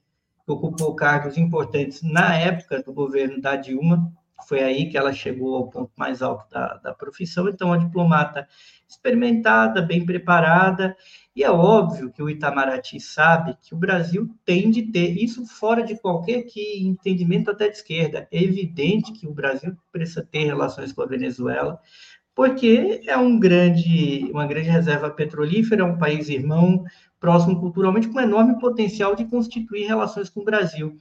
[0.45, 4.11] que ocupou cargos importantes na época do governo da Dilma,
[4.47, 8.47] foi aí que ela chegou ao ponto mais alto da, da profissão, então uma diplomata
[8.87, 10.95] experimentada, bem preparada,
[11.35, 15.83] e é óbvio que o Itamaraty sabe que o Brasil tem de ter, isso fora
[15.83, 20.93] de qualquer que entendimento até de esquerda, é evidente que o Brasil precisa ter relações
[20.93, 21.79] com a Venezuela,
[22.35, 26.83] porque é um grande, uma grande reserva petrolífera, é um país irmão,
[27.17, 30.97] próximo culturalmente, com enorme potencial de constituir relações com o Brasil.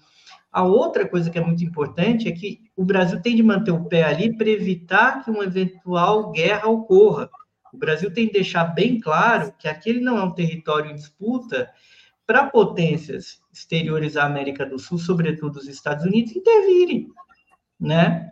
[0.53, 3.87] A outra coisa que é muito importante é que o Brasil tem de manter o
[3.87, 7.29] pé ali para evitar que uma eventual guerra ocorra.
[7.73, 11.69] O Brasil tem de deixar bem claro que aquele não é um território em disputa
[12.25, 17.09] para potências exteriores à América do Sul, sobretudo os Estados Unidos, intervirem,
[17.79, 18.31] né?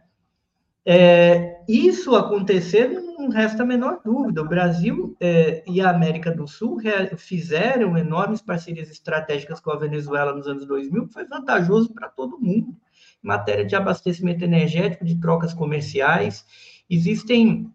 [0.85, 4.43] É, isso acontecer não resta a menor dúvida.
[4.43, 6.79] O Brasil é, e a América do Sul
[7.17, 12.41] fizeram enormes parcerias estratégicas com a Venezuela nos anos 2000, que foi vantajoso para todo
[12.41, 12.77] mundo.
[13.23, 16.45] Em matéria de abastecimento energético, de trocas comerciais,
[16.91, 17.73] existem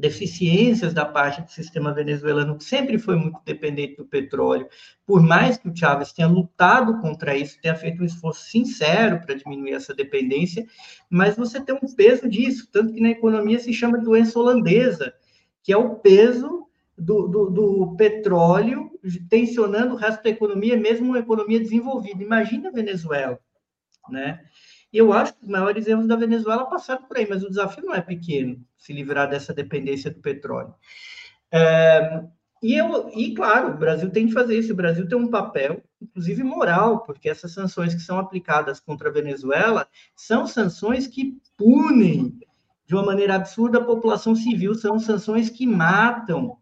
[0.00, 4.68] deficiências da parte do sistema venezuelano, que sempre foi muito dependente do petróleo,
[5.06, 9.34] por mais que o Chávez tenha lutado contra isso, tenha feito um esforço sincero para
[9.34, 10.66] diminuir essa dependência,
[11.08, 15.12] mas você tem um peso disso, tanto que na economia se chama doença holandesa,
[15.62, 16.66] que é o peso
[16.96, 18.90] do, do, do petróleo
[19.28, 22.22] tensionando o resto da economia, mesmo uma economia desenvolvida.
[22.22, 23.38] Imagina a Venezuela,
[24.10, 24.40] né?
[24.92, 27.94] Eu acho que os maiores erros da Venezuela passaram por aí, mas o desafio não
[27.94, 30.74] é pequeno, se livrar dessa dependência do petróleo.
[31.52, 32.24] É,
[32.62, 34.72] e, eu, e, claro, o Brasil tem que fazer isso.
[34.72, 39.12] O Brasil tem um papel, inclusive moral, porque essas sanções que são aplicadas contra a
[39.12, 42.38] Venezuela são sanções que punem
[42.86, 46.58] de uma maneira absurda a população civil, são sanções que matam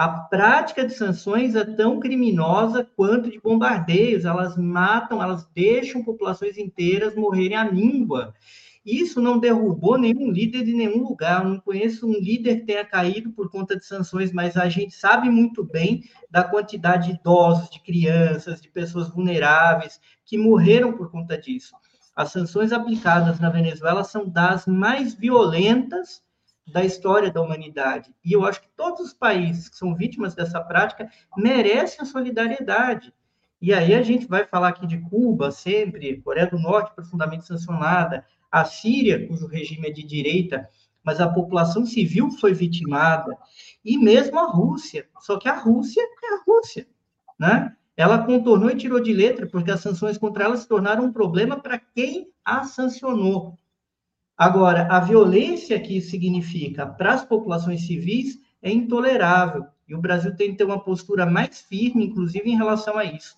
[0.00, 4.24] A prática de sanções é tão criminosa quanto de bombardeios.
[4.24, 8.32] Elas matam, elas deixam populações inteiras morrerem à língua.
[8.82, 11.44] Isso não derrubou nenhum líder de nenhum lugar.
[11.44, 14.94] Eu não conheço um líder que tenha caído por conta de sanções, mas a gente
[14.94, 21.10] sabe muito bem da quantidade de idosos, de crianças, de pessoas vulneráveis que morreram por
[21.10, 21.74] conta disso.
[22.16, 26.22] As sanções aplicadas na Venezuela são das mais violentas
[26.70, 28.14] da história da humanidade.
[28.24, 33.12] E eu acho que todos os países que são vítimas dessa prática merecem a solidariedade.
[33.60, 38.24] E aí a gente vai falar aqui de Cuba, sempre, Coreia do Norte profundamente sancionada,
[38.50, 40.68] a Síria, cujo regime é de direita,
[41.04, 43.36] mas a população civil foi vitimada,
[43.84, 45.06] e mesmo a Rússia.
[45.20, 46.86] Só que a Rússia é a Rússia,
[47.38, 47.74] né?
[47.96, 51.60] Ela contornou e tirou de letra, porque as sanções contra ela se tornaram um problema
[51.60, 53.58] para quem a sancionou.
[54.40, 59.66] Agora, a violência que isso significa para as populações civis é intolerável.
[59.86, 63.36] E o Brasil tem que ter uma postura mais firme, inclusive em relação a isso.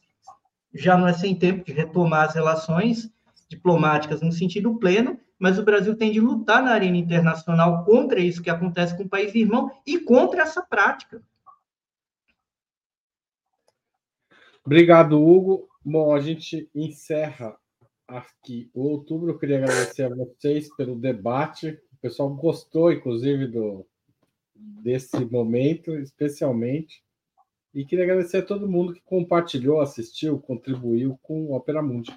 [0.73, 3.12] Já não é sem tempo de retomar as relações
[3.49, 8.41] diplomáticas no sentido pleno, mas o Brasil tem de lutar na arena internacional contra isso
[8.41, 11.20] que acontece com o país irmão e contra essa prática.
[14.65, 15.69] Obrigado, Hugo.
[15.85, 17.57] Bom, a gente encerra
[18.16, 19.30] aqui o outubro.
[19.30, 21.78] Eu queria agradecer a vocês pelo debate.
[21.93, 23.86] O pessoal gostou, inclusive, do,
[24.55, 27.02] desse momento, especialmente.
[27.74, 32.12] E queria agradecer a todo mundo que compartilhou, assistiu, contribuiu com o Opera Mundi.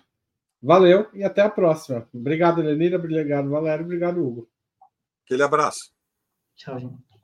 [0.61, 2.07] Valeu e até a próxima.
[2.13, 2.97] Obrigado, Lenira.
[2.97, 3.85] Obrigado, Valério.
[3.85, 4.49] Obrigado, Hugo.
[5.23, 5.93] Aquele abraço.
[6.55, 7.15] Tchau, gente.